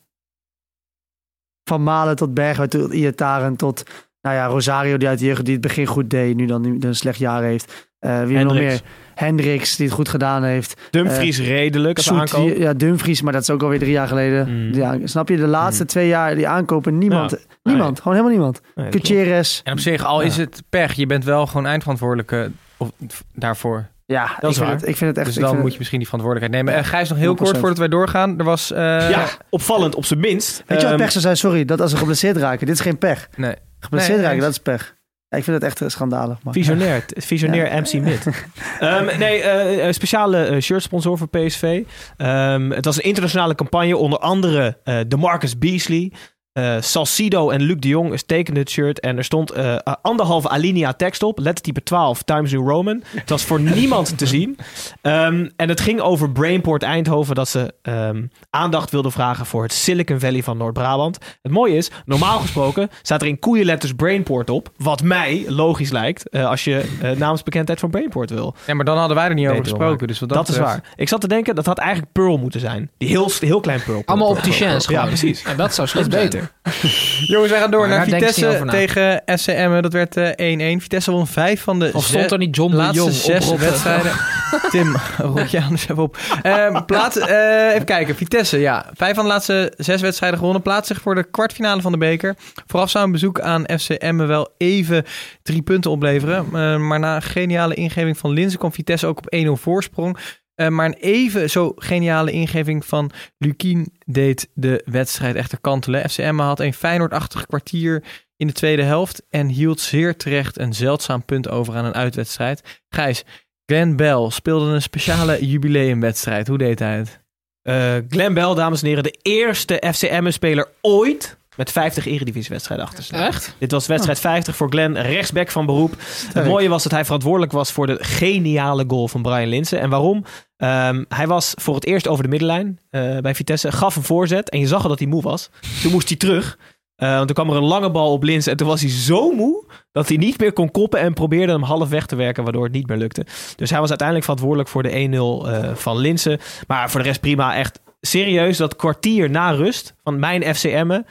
[1.65, 3.83] Van Malen tot Bergwijn tot Iataren tot
[4.21, 6.77] nou ja, Rosario die uit de jeugd die het begin goed deed, nu dan nu
[6.81, 7.89] een slecht jaar heeft.
[8.01, 8.81] Eh, wie nog meer?
[9.15, 10.81] Hendricks die het goed gedaan heeft.
[10.91, 12.47] Dumfries redelijk als Zoet, aankoop.
[12.49, 14.49] die- ja, Dumfries, maar dat is ook alweer drie jaar geleden.
[14.67, 14.75] Mm.
[14.75, 15.37] Ja, snap je?
[15.37, 17.31] De laatste twee jaar die aankopen, niemand.
[17.31, 17.37] Ja.
[17.63, 18.61] Niemand, gewoon helemaal niemand.
[18.75, 18.93] Nee.
[18.93, 19.61] Gutierrez.
[19.65, 20.27] En op zich, al Ja.
[20.27, 22.91] is het pech, je bent wel gewoon eindverantwoordelijke of,
[23.35, 23.87] daarvoor.
[24.07, 24.77] Ja, Dat ik, is vind waar.
[24.79, 25.35] het, ik vind het echt...
[25.35, 26.83] Dus dan moet je misschien die verantwoordelijkheid nemen.
[26.83, 27.37] En Gijs, nog heel 100%.
[27.43, 28.39] kort voordat wij doorgaan.
[28.39, 28.73] Er was...
[28.73, 30.63] eh, Ja, opvallend op zijn minst.
[30.67, 31.37] Weet je wat Ehm, pech zou zijn?
[31.37, 32.67] Sorry, dat als ze geblesseerd raken.
[32.67, 33.29] Dit is geen pech.
[33.37, 33.55] Nee.
[33.81, 34.95] Geblesseerd Nee, raken, dat is pech.
[35.31, 36.43] Ja, ik vind het echt eh, schandalig.
[36.43, 36.53] Maar.
[36.53, 37.81] Visionair, visionair Ja.
[37.81, 38.26] MC Mid.
[38.81, 39.45] Ehm, nee,
[39.83, 41.83] een speciale shirtsponsor voor PSV.
[42.16, 46.12] Ehm, het was een internationale campagne, onder andere eh de Marcus Beasley.
[46.53, 49.01] Eh Salcido en Luc de Jong tekenden het shirt.
[49.01, 51.39] En er stond eh, anderhalve alinea tekst op.
[51.39, 53.03] Lettertype 12, Times New Roman.
[53.17, 54.59] Het was voor niemand te zien.
[55.03, 57.35] Ehm, en het ging over Brainport Eindhoven.
[57.35, 61.19] Dat ze ehm, aandacht wilden vragen voor het Silicon Valley van Noord-Brabant.
[61.43, 64.71] Het mooie is, normaal gesproken staat er in koeienletters Brainport op.
[64.77, 66.29] Wat mij logisch lijkt.
[66.29, 66.85] eh, als je
[67.19, 68.55] namensbekendheid van Brainport wil.
[68.67, 70.07] Ja, maar dan hadden wij er niet over Beter gesproken.
[70.09, 70.83] Dus wat Dat, dat, is waar.
[70.97, 72.91] Ik zat te denken, dat had eigenlijk Pearl moeten zijn.
[72.99, 74.03] Die heel, heel klein Pearl.
[74.05, 75.07] Allemaal opticiens Ja, gewoon.
[75.07, 75.43] precies.
[75.43, 76.39] En dat zou Dat is
[77.32, 79.80] Jongens, wij gaan door Maar naar Vitesse tegen SCM.
[79.80, 80.82] Dat werd eh, 1-1.
[80.82, 83.49] Vitesse won vijf van de Of stond zes- er niet John de laatste Jong zes
[83.49, 84.12] op wedstrijden.
[84.70, 84.97] Tim,
[85.34, 86.16] rot je anders even op.
[86.43, 88.16] Ehm, plaats, eh, even kijken.
[88.16, 88.86] Vitesse, ja.
[88.95, 90.62] Vijf van de laatste zes wedstrijden gewonnen.
[90.62, 92.34] Plaatst zich voor de kwartfinale van de beker.
[92.66, 95.05] Vooraf zou een bezoek aan FCM wel even
[95.43, 96.45] drie punten opleveren.
[96.45, 100.18] Eh, maar na een geniale ingeving van Linzen kwam Vitesse ook op 1-0 voorsprong.
[100.61, 106.11] Eh, maar een even zo geniale ingeving van Lukien deed de wedstrijd echter kantelen.
[106.11, 108.05] FCM had een Feyenoord-achtig kwartier
[108.37, 112.83] in de tweede helft en hield zeer terecht een zeldzaam punt over aan een uitwedstrijd.
[112.89, 113.25] Gijs,
[113.67, 116.49] Glenn Bell speelde een speciale jubileumwedstrijd.
[116.49, 117.21] Hoe deed hij het?
[117.63, 123.19] Eh Glenn Bell, dames en heren, de eerste FCM-speler ooit met 50 eredivisiewedstrijden achter zich.
[123.19, 123.55] Echt?
[123.59, 125.95] Dit was wedstrijd 50 voor Glenn, rechtsback van beroep.
[126.33, 129.81] Het mooie was dat hij verantwoordelijk was voor de geniale goal van Brian Linsen.
[129.81, 130.25] En waarom?
[130.57, 134.51] Ehm, hij was voor het eerst over de middenlijn eh, bij Vitesse, gaf een voorzet
[134.51, 135.51] en je zag al dat hij moe was.
[135.83, 136.59] Toen moest hij terug.
[137.01, 139.31] Eh, want toen kwam er een lange bal op Linsen en toen was hij zo
[139.33, 142.65] moe dat hij niet meer kon koppen en probeerde hem half weg te werken, waardoor
[142.65, 143.27] het niet meer lukte.
[143.57, 146.39] Dus hij was uiteindelijk verantwoordelijk voor de 1-0 eh, van Linsen.
[146.67, 151.07] Maar voor de rest prima, echt serieus, dat kwartier na rust van mijn FCM'en,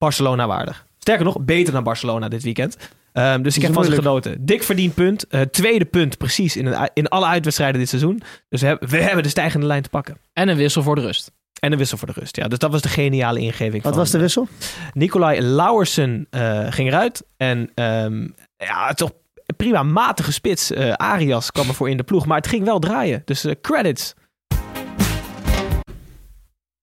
[0.00, 0.86] Barcelona waardig.
[0.98, 2.76] Sterker nog, beter dan Barcelona dit weekend.
[3.12, 4.44] Ehm, dus ik heb van ze genoten.
[4.44, 5.26] Dik verdiend punt.
[5.26, 8.22] Eh, tweede punt precies in, een, in alle uitwedstrijden dit seizoen.
[8.48, 10.16] Dus we hebben, we hebben de stijgende lijn te pakken.
[10.32, 11.32] En een wissel voor de rust.
[11.60, 12.36] En een wissel voor de rust.
[12.36, 13.82] Ja, dus dat was de geniale ingeving.
[13.82, 14.48] Wat van, was de wissel?
[14.92, 17.24] Nicolai Lauwersen eh, ging eruit.
[17.36, 19.10] En ehm, ja, toch
[19.56, 20.70] prima matige spits.
[20.70, 22.26] Eh, Arias kwam ervoor in de ploeg.
[22.26, 23.22] Maar het ging wel draaien.
[23.24, 24.14] Dus eh, credits.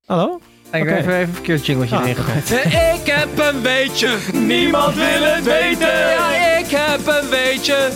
[0.05, 0.39] Hallo?
[0.71, 2.31] Ik heb even, even een verkeerd jingletje Ah, erin oké.
[2.31, 2.65] gegooid.
[2.99, 4.15] Ik heb een weetje.
[4.33, 5.87] Niemand wil het weten.
[6.09, 7.89] Ja, ik heb een weetje.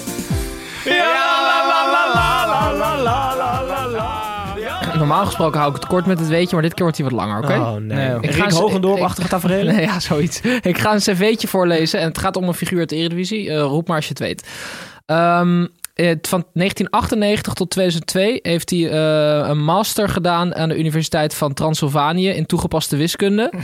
[4.98, 7.16] Normaal gesproken hou ik het kort met het weetje, maar dit keer wordt hij wat
[7.20, 7.54] langer, oké?
[7.54, 8.16] Oh nee.
[8.22, 9.76] Ik ga Rick eens- Hogendorp-achtige tafereelen?
[9.76, 10.42] Nee, ja, zoiets.
[10.62, 13.50] Ik ga een cv'tje voorlezen en het gaat om een figuur uit de Eredivisie.
[13.50, 14.48] Eh, roep maar als je het weet.
[15.06, 15.70] Ehm, het-
[16.22, 22.30] van 1998 tot 2002 heeft hij eh, een master gedaan aan de Universiteit van Transylvanië
[22.30, 23.52] in toegepaste wiskunde.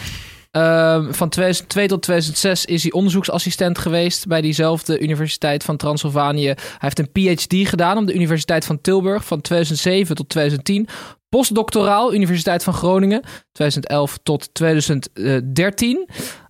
[0.52, 6.46] Ehm, van 2002 tot 2006 is hij onderzoeksassistent geweest bij diezelfde Universiteit van Transylvanië.
[6.46, 10.88] Hij heeft een PhD gedaan op de Universiteit van Tilburg van 2007 tot 2010.
[11.30, 13.22] Postdoctoraal Universiteit van Groningen
[13.52, 16.08] 2011 tot 2013.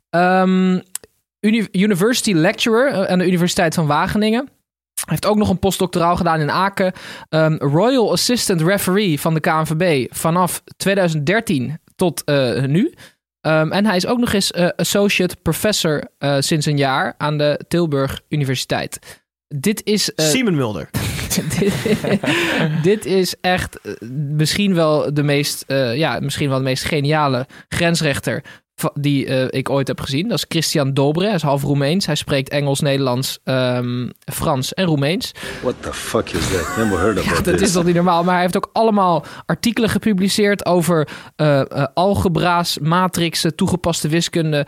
[0.09, 0.79] Ehm,
[1.39, 4.49] uni- university lecturer eh, aan de Universiteit van Wageningen.
[5.07, 6.93] Hij heeft ook nog een postdoctoraal gedaan in Aken.
[7.29, 12.93] Ehm, Royal Assistant Referee van de KNVB vanaf 2013 tot eh, nu.
[13.41, 17.37] Ehm, en hij is ook nog eens eh, associate professor eh, sinds een jaar aan
[17.37, 18.99] de Tilburg Universiteit.
[19.47, 20.11] Dit is.
[20.15, 20.89] Simon Mulder.
[22.83, 23.79] dit, is echt
[24.33, 28.43] misschien wel de meest, ja, misschien wel de meest geniale grensrechter
[28.93, 30.27] die eh, ik ooit heb gezien.
[30.27, 31.25] Dat is Christian Dobre.
[31.25, 32.05] Hij is half Roemeens.
[32.05, 35.31] Hij spreekt Engels, Nederlands, ehm, Frans en Roemeens.
[35.61, 36.77] What the fuck is that?
[36.77, 37.67] Never heard Ja, about dat this.
[37.67, 38.23] is toch niet normaal.
[38.23, 44.65] Maar hij heeft ook allemaal artikelen gepubliceerd over eh, eh, algebra's, matrixen, toegepaste wiskunde.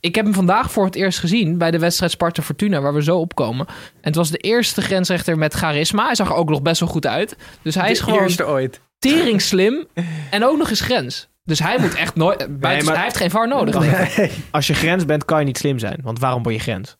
[0.00, 3.02] Ik heb hem vandaag voor het eerst gezien bij de wedstrijd Sparta Fortuna, waar we
[3.02, 3.66] zo opkomen.
[3.66, 6.04] En het was de eerste grensrechter met charisma.
[6.06, 7.36] Hij zag er ook nog best wel goed uit.
[7.62, 8.80] Dus hij is De gewoon eerste ooit.
[8.98, 9.86] tering slim
[10.30, 11.28] en ook nog eens grens.
[11.44, 12.60] Dus hij moet echt nooit.
[12.60, 13.74] maar- Hij heeft geen VAR nodig.
[14.50, 15.98] Als je grens bent, kan je niet slim zijn.
[16.02, 16.96] Want waarom word je grens?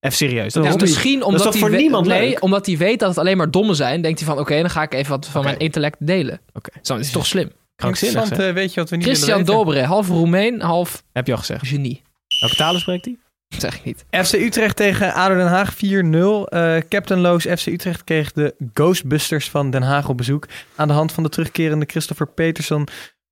[0.00, 0.52] Even serieus.
[0.52, 2.42] Dat Ja, is toch- misschien dat omdat is toch hij voor niemand nee, leuk?
[2.42, 4.02] omdat hij weet dat het alleen maar dommen zijn.
[4.02, 6.40] Denkt hij van: oké, dan ga ik even wat van mijn intellect delen.
[6.52, 6.70] Oké.
[6.82, 7.50] Zo, dat is toch slim.
[7.76, 9.44] Krankzinnig, eh, weet je wat we niet Christian?
[9.44, 11.66] Dobre, half Roemeen, half Heb je al gezegd.
[11.66, 12.02] genie.
[12.40, 13.16] Welke talen spreekt hij?
[13.48, 14.04] Dat zeg ik niet.
[14.26, 16.48] FC Utrecht tegen ADO Den Haag 4-0.
[16.48, 20.46] Eh Captain Loos FC Utrecht kreeg de Ghostbusters van Den Haag op bezoek.
[20.76, 22.86] Aan de hand van de terugkerende Christopher Peterson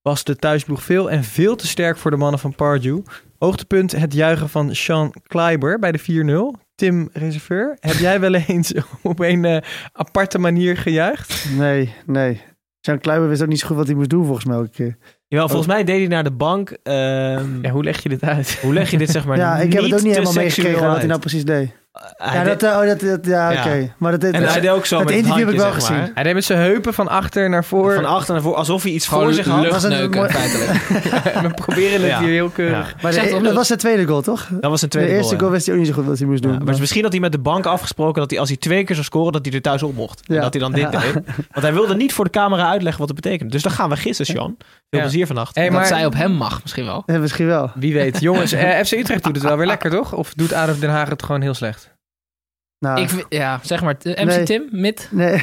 [0.07, 2.99] was de thuisploeg veel en veel te sterk voor de mannen van Pardew.
[3.39, 6.61] Hoogtepunt het juichen van Sean Kleiber bij de 4-0.
[6.75, 11.47] Tim Reserveur, heb jij wel eens op een eh, aparte manier gejuicht?
[11.57, 12.41] Nee, nee.
[12.81, 14.97] Jean Kluiber wist ook niet zo goed wat hij moest doen volgens mij elke keer.
[15.29, 16.71] Jawel, volgens mij deed hij naar de bank.
[16.83, 18.59] ehm, Ja, hoe leg je dit uit?
[18.63, 20.97] Hoe leg je dit zeg maar ja, ik heb het ook niet helemaal meegekregen wat
[20.97, 21.71] hij nou precies deed.
[22.33, 23.59] Ja, dat, eh, oh, dat, dat- ja, Ja.
[23.61, 23.93] oké.
[23.99, 25.73] Maar dat, En dat- hij deed ook zo dat met het interview heb ik wel
[25.73, 26.11] gezien.
[26.15, 27.95] Hij deed met zijn heupen van achter naar voor.
[27.95, 29.69] Van achter naar voor, alsof hij iets voor zich had.
[29.69, 30.83] was een mooi- feitelijk.
[31.47, 32.19] We proberen het Ja.
[32.21, 32.89] hier heel keurig.
[32.89, 32.95] Ja.
[33.03, 33.53] Maar de- toch dat leuk.
[33.55, 34.49] was zijn tweede goal, toch?
[34.61, 35.55] Dat was een De tweede eerste goal, goal ja.
[35.57, 36.53] wist hij ook niet zo goed wat hij moest doen.
[36.53, 38.85] Ja, maar dus misschien had hij met de bank afgesproken dat hij als hij twee
[38.85, 40.21] keer zou scoren, dat hij er thuis op mocht.
[40.27, 41.01] En dat hij dan dit Ja.
[41.01, 41.13] deed.
[41.15, 43.53] Want hij wilde niet voor de camera uitleggen wat het betekent.
[43.53, 44.55] Dus dan gaan we gissen, Sean.
[44.59, 45.01] Veel Ja.
[45.01, 45.55] plezier vannacht.
[45.55, 47.03] Hey, Dat zij op hem mag misschien wel.
[47.07, 47.71] Ja, misschien wel.
[47.75, 48.21] wie weet.
[48.21, 50.13] Jongens, eh, FC Utrecht doet het wel weer lekker, toch?
[50.13, 51.86] Of doet ADO Den Haag het gewoon heel slecht?
[52.79, 54.45] Nou, Ik, ja, zeg maar, eh, MC Nee.
[54.45, 55.09] Tim, mid.
[55.11, 55.43] Nee.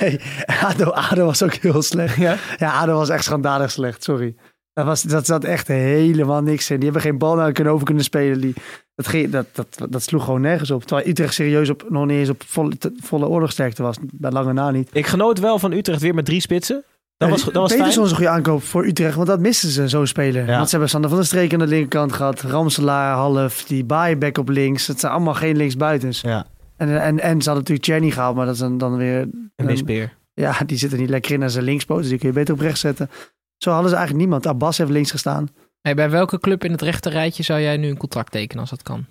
[0.00, 0.20] nee,
[0.62, 2.16] ADO, ADO was ook heel slecht.
[2.16, 2.36] Ja?
[2.56, 4.34] Ja, ADO was echt schandalig slecht, sorry.
[4.72, 6.74] Dat, was, dat zat echt helemaal niks in.
[6.76, 8.40] Die hebben geen bal naar kunnen over kunnen spelen.
[8.40, 8.54] Die,
[8.94, 10.84] dat, ging, dat, dat, dat sloeg gewoon nergens op.
[10.84, 13.96] Terwijl Utrecht serieus op, nog niet eens op volle, te- volle oorlogsterkte was.
[14.12, 14.88] Bij lange na niet.
[14.92, 16.84] Ik genoot wel van Utrecht weer met drie spitsen.
[17.16, 18.04] Dat was, dat was Peterson fijn.
[18.04, 20.46] is een goede aankoop voor Utrecht, want dat misten ze, zo'n speler.
[20.46, 20.54] Ja.
[20.54, 22.40] Want ze hebben Sander van der Streek aan de linkerkant gehad.
[22.40, 24.86] Ramselaar, half, die Baaienbek op links.
[24.86, 26.20] Het zijn allemaal geen linksbuitens.
[26.20, 26.46] Ja,
[26.76, 29.20] En, en, en ze hadden natuurlijk Cherny gehaald, maar dat is dan, dan weer...
[29.56, 30.16] een mispeer.
[30.34, 32.00] Ja, die zit er niet lekker in als een linkspoot.
[32.00, 33.10] Dus die kun je beter op rechts zetten.
[33.58, 34.46] Zo hadden ze eigenlijk niemand.
[34.46, 35.48] Abbas heeft links gestaan.
[35.80, 38.70] Hey, bij welke club in het rechte rijtje zou jij nu een contract tekenen als
[38.70, 39.06] dat kan?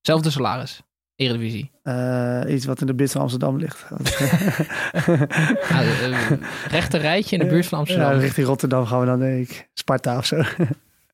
[0.00, 0.82] Zelfde salaris.
[1.18, 1.70] Eredivisie.
[1.82, 3.86] Eh, iets wat in de buurt van Amsterdam ligt.
[3.90, 4.02] Nou,
[5.68, 6.30] eh, eh,
[6.68, 8.12] rechte rijtje in de buurt van Amsterdam.
[8.12, 9.68] Ja, richting Rotterdam gaan we dan, denk ik.
[9.74, 10.42] Sparta of zo.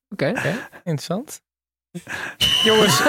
[0.08, 0.32] oké.
[0.84, 1.40] Interessant.
[2.64, 3.02] Jongens,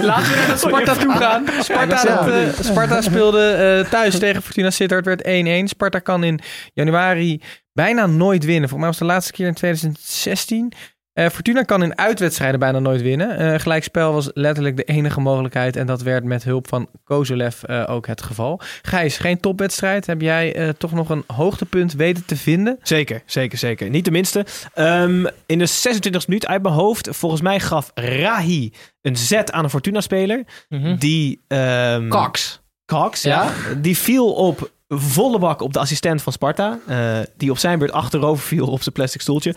[0.00, 1.44] laten we naar Sparta toe gaan.
[1.60, 2.44] Sparta, Ja.
[2.44, 3.50] dat, Sparta speelde
[3.84, 5.22] eh, thuis tegen Fortuna Sittard, werd
[5.64, 5.64] 1-1.
[5.64, 6.40] Sparta kan in
[6.74, 7.40] januari
[7.72, 8.68] bijna nooit winnen.
[8.68, 10.72] Volgens mij was het de laatste keer in 2016.
[11.20, 13.36] Eh, Fortuna kan in uitwedstrijden bijna nooit winnen.
[13.38, 15.76] Eh gelijkspel was letterlijk de enige mogelijkheid.
[15.76, 18.60] En dat werd met hulp van Kozolev eh, ook het geval.
[18.82, 20.06] Gijs, geen topwedstrijd.
[20.06, 22.78] Heb jij eh, toch nog een hoogtepunt weten te vinden?
[22.82, 23.90] Zeker, zeker, zeker.
[23.90, 24.46] Niet de minste.
[24.74, 29.64] Ehm, in de 26e minuut uit mijn hoofd, volgens mij gaf Rahi een zet aan
[29.64, 30.44] een Fortuna-speler.
[30.68, 30.96] Mhm.
[30.96, 31.40] Die...
[31.48, 32.60] ehm, Cox.
[32.86, 33.52] Cox, ja.
[33.76, 36.78] Die viel op volle bak op de assistent van Sparta.
[36.86, 39.54] eh, die op zijn beurt achterover viel op zijn plastic stoeltje.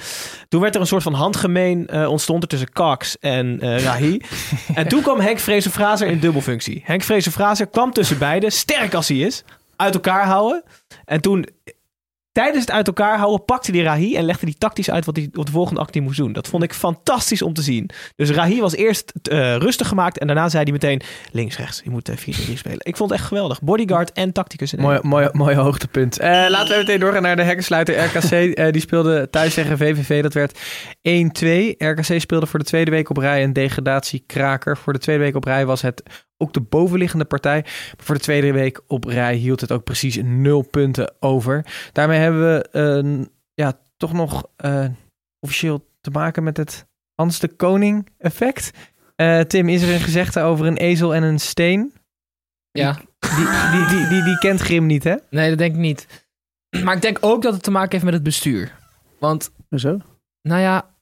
[0.50, 4.22] Toen werd er een soort van handgemeen eh, ontstond er tussen Cox en eh Rahi.
[4.76, 6.82] en toen kwam Henk Vrezen-Frazer in dubbelfunctie.
[6.86, 9.44] Henk Vrezen-Frazer kwam tussen beiden, sterk als hij is,
[9.76, 10.64] uit elkaar houden.
[11.06, 11.48] En toen...
[12.34, 15.30] Tijdens het uit elkaar houden pakte die Rahi en legde die tactisch uit wat hij
[15.34, 16.34] op de volgende actie moest doen.
[16.34, 17.90] Dat vond ik fantastisch om te zien.
[18.16, 21.82] Dus Rahi was eerst eh, rustig gemaakt en daarna zei hij meteen links, rechts.
[21.84, 22.22] Je moet eh, 4-3
[22.54, 22.80] spelen.
[22.80, 23.62] Ik vond het echt geweldig.
[23.62, 24.74] Bodyguard en tacticus.
[24.74, 24.82] in.
[24.82, 26.20] Mooi, mooi, mooi hoogtepunt.
[26.20, 28.32] Eh, laten we meteen doorgaan naar de hekkensluiter RKC.
[28.32, 30.22] Eh, die speelde thuis tegen VVV.
[30.22, 30.60] Dat werd
[31.02, 31.76] 1-2.
[31.78, 34.78] RKC speelde voor de tweede week op rij een degradatiekraker.
[34.78, 36.04] Voor de tweede week op rij was het
[36.44, 37.62] ook de bovenliggende partij.
[37.62, 41.66] Maar voor de tweede week op rij hield het ook precies nul punten over.
[41.92, 44.86] Daarmee hebben we een, ja, toch nog eh,
[45.40, 46.86] officieel te maken met het
[47.16, 48.72] Hans de Koning effect.
[49.16, 51.94] Eh, Tim, is er een gezegde over een ezel en een steen?
[52.72, 53.00] Ja.
[53.20, 55.16] Die, die, die, die, die kent Grim niet, hè?
[55.30, 56.26] Nee, dat denk ik niet.
[56.84, 58.76] Maar ik denk ook dat het te maken heeft met het bestuur.
[59.20, 60.00] Want, Zo?
[60.42, 60.94] nou ja,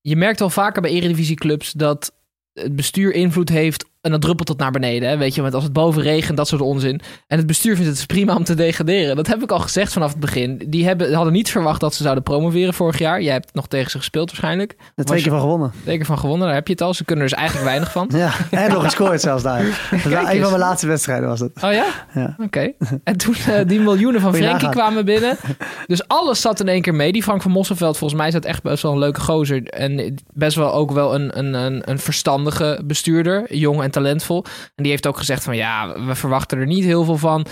[0.00, 2.14] je merkt wel vaker bij eredivisieclubs dat
[2.52, 5.08] het bestuur invloed heeft en dat druppelt tot naar beneden.
[5.08, 5.16] Hè?
[5.16, 7.00] Weet je, want als het boven regent, dat soort onzin.
[7.26, 9.16] En het bestuur vindt het prima om te degraderen.
[9.16, 10.62] Dat heb ik al gezegd vanaf het begin.
[10.66, 13.22] Die hebben, hadden niet verwacht dat ze zouden promoveren vorig jaar.
[13.22, 14.76] Jij hebt nog tegen ze gespeeld waarschijnlijk.
[14.94, 15.72] Was twee keer van gewonnen.
[15.82, 16.94] Twee keer van gewonnen, daar heb je het al.
[16.94, 18.08] Ze kunnen er dus eigenlijk weinig van.
[18.20, 19.60] Ja, en nog gescoord zelfs daar.
[19.90, 21.50] Een van mijn laatste wedstrijden was het.
[21.62, 21.86] Oh ja?
[22.14, 22.36] Ja.
[22.38, 22.72] Oké.
[23.04, 25.36] En toen eh, die miljoenen van Frenkie kwamen binnen.
[25.86, 27.12] Dus alles zat in één keer mee.
[27.12, 29.62] Die Frank van Mosselveld, volgens mij is dat echt best wel een leuke gozer.
[29.62, 33.54] En best wel ook wel een, een, een, een verstandige bestuurder.
[33.54, 34.44] Jong en talentvol.
[34.74, 37.46] En die heeft ook gezegd van ja, we verwachten er niet heel veel van.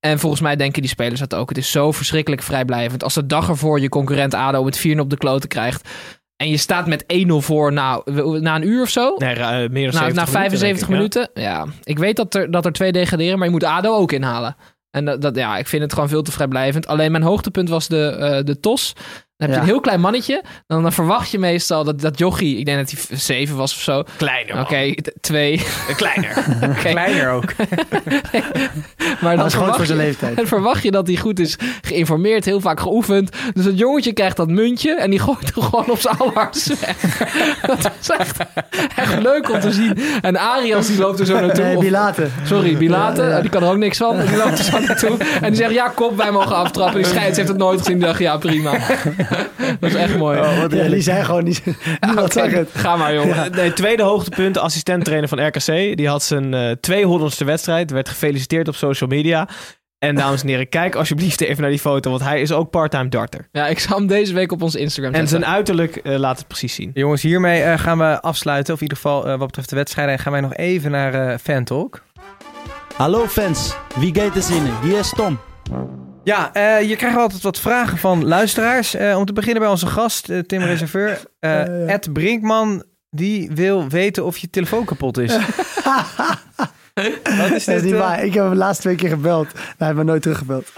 [0.00, 1.48] En volgens mij denken die spelers dat ook.
[1.48, 3.02] Het is zo verschrikkelijk vrijblijvend.
[3.02, 5.88] Als de dag ervoor je concurrent ADO met 4 op de kloten krijgt.
[6.36, 8.02] En je staat met 1-0 voor na,
[8.40, 9.14] na een uur of zo.
[9.18, 11.28] Nee, eh, meer dan Na, 70 na 75 minuten.
[11.34, 11.42] minuten.
[11.42, 11.66] Ja.
[11.82, 14.56] ik weet dat er, dat er twee degraderen, maar je moet ADO ook inhalen.
[14.90, 16.86] En dat, dat, ja, ik vind het gewoon veel te vrijblijvend.
[16.86, 18.92] Alleen mijn hoogtepunt was de, eh, de TOS.
[19.36, 19.60] Dan heb je Ja.
[19.60, 20.42] een heel klein mannetje.
[20.66, 23.80] Dan, dan verwacht je meestal dat, dat jochie, ik denk dat hij zeven was of
[23.80, 23.98] zo.
[23.98, 24.66] Oké, Kleiner.
[25.02, 25.52] t- twee.
[25.88, 26.44] Eh, Kleiner.
[26.70, 26.88] Oké.
[26.88, 27.52] Kleiner ook.
[29.20, 30.36] Maar dan is groot verwacht, voor zijn leeftijd.
[30.36, 33.30] dan verwacht je dat hij goed is geïnformeerd, heel vaak geoefend.
[33.54, 36.48] Dus dat jongetje krijgt dat muntje en die gooit er gewoon op zijn weg.
[37.82, 38.36] dat is echt,
[38.96, 39.98] echt leuk om te zien.
[40.22, 41.64] En Arias die loopt er zo naartoe.
[41.64, 42.26] Nee, Of- Bilate.
[42.44, 43.40] Sorry, Bilate, Ja, ja.
[43.40, 44.20] die kan er ook niks van.
[44.20, 46.96] Die loopt er zo naartoe en die zegt, ja, kop, wij mogen aftrappen.
[47.02, 47.98] Die scheids heeft het nooit gezien.
[47.98, 48.72] Die dacht, ja, prima.
[49.80, 50.38] dat is echt mooi.
[50.38, 51.62] Ja, die zijn gewoon niet...
[52.74, 53.52] Ga maar, jongen.
[53.52, 55.96] Nee, tweede hoogtepunt, assistent-trainer van RKC.
[55.96, 57.90] Die had zijn eh 200ste wedstrijd.
[57.90, 59.48] Werd gefeliciteerd op social media.
[59.98, 62.10] En dames en heren, kijk alsjeblieft even naar die foto.
[62.10, 63.48] Want hij is ook part-time darter.
[63.52, 66.46] Ja, ik zal hem deze week op ons Instagram En zijn uiterlijk eh, laat het
[66.46, 66.90] precies zien.
[66.94, 68.74] Jongens, hiermee eh, gaan we afsluiten.
[68.74, 70.14] Of in ieder geval wat betreft de wedstrijden.
[70.14, 72.02] En gaan wij nog even naar Fan Talk.
[72.96, 74.72] Hallo fans, wie gaat er zinnen?
[74.82, 75.38] Hier is Tom.
[76.26, 78.94] Ja, eh, je krijgt altijd wat vragen van luisteraars.
[78.94, 81.22] Eh, om te beginnen bij onze gast, eh, Tim Reserveur.
[81.86, 85.36] Ed Brinkman, die wil weten of je telefoon kapot is.
[86.96, 87.82] Wat is Dat is dit?
[87.82, 88.24] niet eh, waar.
[88.24, 89.46] Ik heb hem de laatste twee keer gebeld.
[89.52, 90.72] Hij heeft me nooit teruggebeld.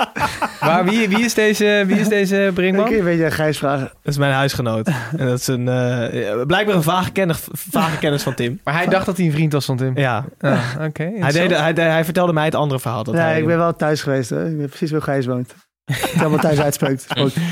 [0.61, 2.93] waar, wie, wie, is deze, wie is deze Brinkman?
[2.93, 3.85] een beetje een gijs vragen.
[4.03, 4.87] Dat is mijn huisgenoot.
[5.17, 8.61] en dat is een, eh, blijkbaar een vage kennis, vage kennis van Tim.
[8.65, 9.99] Maar hij dacht dat hij een vriend was van Tim.
[9.99, 11.11] Ja, Ah, Oké.
[11.19, 13.05] hij, deed, hij, hij vertelde mij het andere verhaal.
[13.05, 14.31] Dat Ja, hij, ik ben wel thuis geweest.
[14.31, 14.49] Hè.
[14.51, 15.55] Ik weet precies waar Gijs woont.
[15.85, 17.07] Ik helemaal thuis uitspookt.
[17.09, 17.35] Spookt.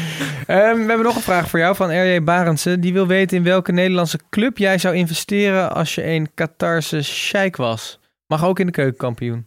[0.46, 2.22] Ehm, we hebben nog een vraag voor jou van R.J.
[2.22, 2.78] Barendse.
[2.78, 7.56] Die wil weten in welke Nederlandse club jij zou investeren als je een Qatarse sheik
[7.56, 8.00] was.
[8.26, 9.46] Mag ook in de keukenkampioen.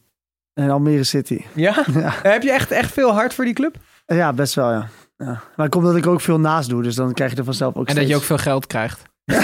[0.54, 1.42] En Almere City.
[1.56, 1.86] Ja?
[1.94, 2.14] Ja.
[2.24, 3.76] Heb je echt, echt veel hart voor die club?
[4.06, 4.88] Ja, best wel, ja.
[5.18, 5.26] ja.
[5.26, 6.84] Maar het komt dat ik ook veel naast doe.
[6.84, 9.02] Dus dan krijg je er vanzelf ook En dat je ook veel geld krijgt.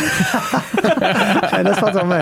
[1.52, 2.22] Ja, dat valt wel mee.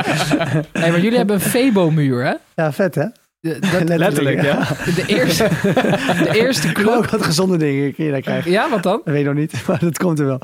[0.71, 2.33] Hey, maar jullie hebben een Febo-muur, hè?
[2.55, 3.05] Ja, vet hè?
[3.39, 4.59] De, dat- Letterlijk, ja.
[4.95, 5.49] de, eerste,
[6.23, 7.09] de eerste Gewoon club.
[7.11, 8.51] wat gezonde dingen kun je daar krijgen.
[8.51, 9.01] Ja, wat dan?
[9.03, 10.39] Dat weet ik nog niet, maar dat komt er wel.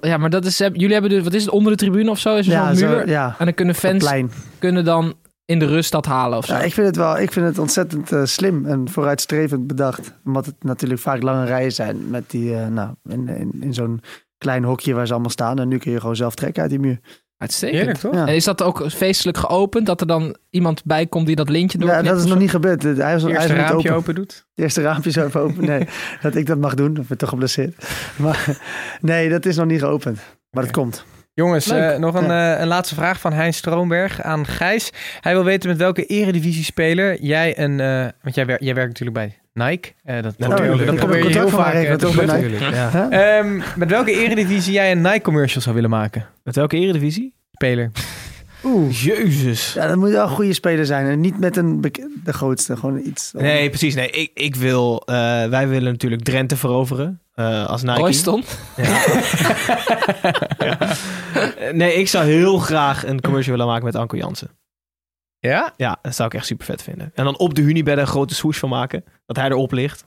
[0.00, 2.36] Ja, maar dat is, jullie hebben dus, wat is het, onder de tribune of zo?
[2.36, 3.08] Is er Ja, zo'n zo, muur?
[3.08, 3.34] ja.
[3.38, 4.10] En dan kunnen fans
[4.58, 5.14] kunnen dan
[5.52, 6.54] in de rust dat halen of zo.
[6.54, 10.18] Ja, ik vind het wel, ik vind het ontzettend eh, slim en vooruitstrevend bedacht.
[10.24, 14.00] Omdat het natuurlijk vaak lange rijen zijn met die, eh, nou, in, in, in zo'n
[14.38, 15.58] klein hokje waar ze allemaal staan.
[15.58, 17.00] En nu kun je gewoon zelf trekken uit die muur.
[17.36, 17.78] Uitstekend.
[17.78, 18.14] Heerlijk, toch?
[18.14, 18.26] Ja.
[18.26, 19.86] En is dat ook feestelijk geopend?
[19.86, 21.88] Dat er dan iemand bij komt die dat lintje door?
[21.88, 22.82] Ja, dat is nog niet gebeurd.
[22.82, 23.94] Hij is, hij is Eerste niet raampje open.
[23.94, 24.32] open doet.
[24.54, 25.64] Het eerste raampje is even open.
[25.64, 25.88] Nee,
[26.22, 26.96] dat ik dat mag doen.
[26.96, 27.74] Ik ben toch geblesseerd.
[28.16, 28.58] Maar
[29.00, 30.18] nee, dat is nog niet geopend.
[30.50, 31.04] Maar dat komt.
[31.34, 34.90] Jongens, eh, nog een, eh, een laatste vraag van Hein Stroomberg aan Gijs.
[35.20, 37.80] Hij wil weten met welke eredivisie-speler jij een...
[37.80, 39.18] eh, want jij, wer- jij werkt natuurlijk
[39.52, 39.88] bij Nike.
[40.04, 40.86] Eh, dat, Natuurlijk.
[40.86, 41.82] dat een je heel vaak bij
[42.72, 43.10] ja.
[43.10, 46.26] Ehm, met welke eredivisie jij een Nike-commercial zou willen maken?
[46.44, 47.34] Met welke eredivisie?
[47.52, 47.90] Speler.
[48.64, 49.02] Oeh.
[49.02, 49.72] Jezus.
[49.72, 51.06] Ja, dat moet wel een goede speler zijn.
[51.06, 51.80] En niet met een
[52.24, 52.76] de grootste.
[52.76, 53.32] Gewoon iets.
[53.32, 53.94] Nee, precies.
[53.94, 55.14] Nee, ik, ik wil, eh,
[55.46, 57.20] wij willen natuurlijk Drenthe veroveren.
[57.34, 57.98] eh, als Nike.
[57.98, 58.44] Royston?
[60.58, 60.76] Ja.
[61.72, 64.50] Nee, ik zou heel graag een commercial willen maken met Anko Jansen.
[65.38, 65.72] Ja?
[65.76, 67.10] Ja, dat zou ik echt super vet vinden.
[67.14, 69.04] En dan op de Hunibed een grote swoosh van maken.
[69.26, 70.04] Dat hij erop ligt.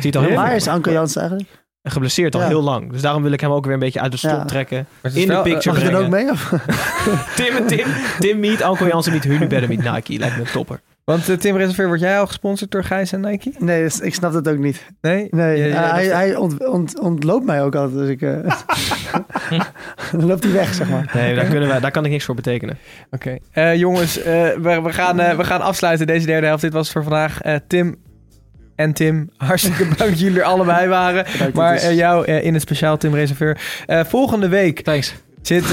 [0.00, 1.65] Ziet al heel Waar is Anko Jansen eigenlijk?
[1.88, 2.46] Geblesseerd al Ja.
[2.46, 2.92] heel lang.
[2.92, 4.44] Dus daarom wil ik hem ook weer een beetje uit de Ja.
[4.44, 4.86] trekken.
[5.02, 6.10] In de wel, picture dan ook brengen.
[6.10, 6.30] mee?
[6.30, 6.52] Of?
[7.36, 7.86] Tim Tim.
[8.18, 10.18] Tim meet, Anko Jansen meet Hunibed meet Nike.
[10.18, 10.80] Lijkt me een topper.
[11.04, 13.52] Want eh, Tim Reserveur, word jij al gesponsord door Gijs en Nike?
[13.58, 14.86] Nee, dus ik snap dat ook niet.
[15.00, 15.26] Nee?
[15.30, 17.98] Nee, Ja, ja, eh, hij, dat- hij ont, ont- ontloopt mij ook altijd.
[17.98, 18.32] Dus ik, eh,
[20.12, 21.10] dan loopt hij weg, zeg maar.
[21.14, 22.78] Nee, daar, kunnen wij, daar kan ik niks voor betekenen.
[23.10, 23.36] Oké.
[23.52, 26.62] Eh, jongens, eh, we, we, gaan, we gaan afsluiten deze derde helft.
[26.62, 27.40] Dit was het voor vandaag.
[27.40, 27.96] Eh, Tim
[28.76, 31.24] en Tim, hartstikke bedankt dat jullie er allebei waren.
[31.32, 33.58] Bedankt, maar is- eh, jou eh, in het speciaal Tim Reserveur.
[33.86, 35.14] Eh, volgende week Thanks.
[35.42, 35.64] zit...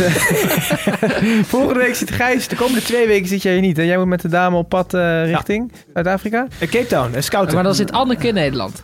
[1.53, 2.47] volgende week zit Gijs.
[2.47, 3.77] De komende twee weken zit jij hier niet.
[3.77, 3.83] Hè?
[3.83, 6.47] Jij moet met de dame op pad eh, richting Zuid-Afrika.
[6.59, 7.55] Cape Town, een scouten.
[7.55, 8.83] Maar dan zit Anneke in Nederland.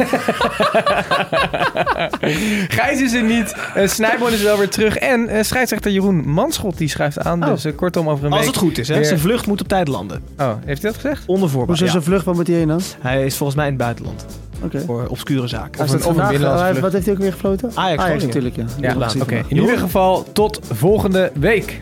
[2.67, 3.55] Gijs is er niet.
[3.77, 4.95] Uh, Snijboon is wel weer terug.
[4.97, 7.43] En eh, scheidsrechter Jeroen Manschot die schuift aan.
[7.43, 7.49] Oh.
[7.49, 8.37] Dus eh, kortom over een week.
[8.39, 8.95] Als het goed is, hè?
[8.95, 10.21] weer- Zijn vlucht moet op tijd landen.
[10.39, 11.23] Oh, heeft hij dat gezegd?
[11.25, 11.67] Onder voorbehoud.
[11.67, 11.91] Hoezo Ja.
[11.91, 12.81] zijn vlucht, waar moet hij heen dan?
[12.99, 14.25] Hij is volgens mij in het buitenland.
[14.63, 14.79] Oké.
[14.79, 15.87] Voor obscure zaken.
[15.87, 16.79] Staat of een vandaag.
[16.79, 17.71] Wat heeft hij ook weer gefloten?
[17.73, 18.95] Ajax, natuurlijk, ja.
[19.21, 19.43] Oké.
[19.47, 21.81] In ieder geval tot volgende week.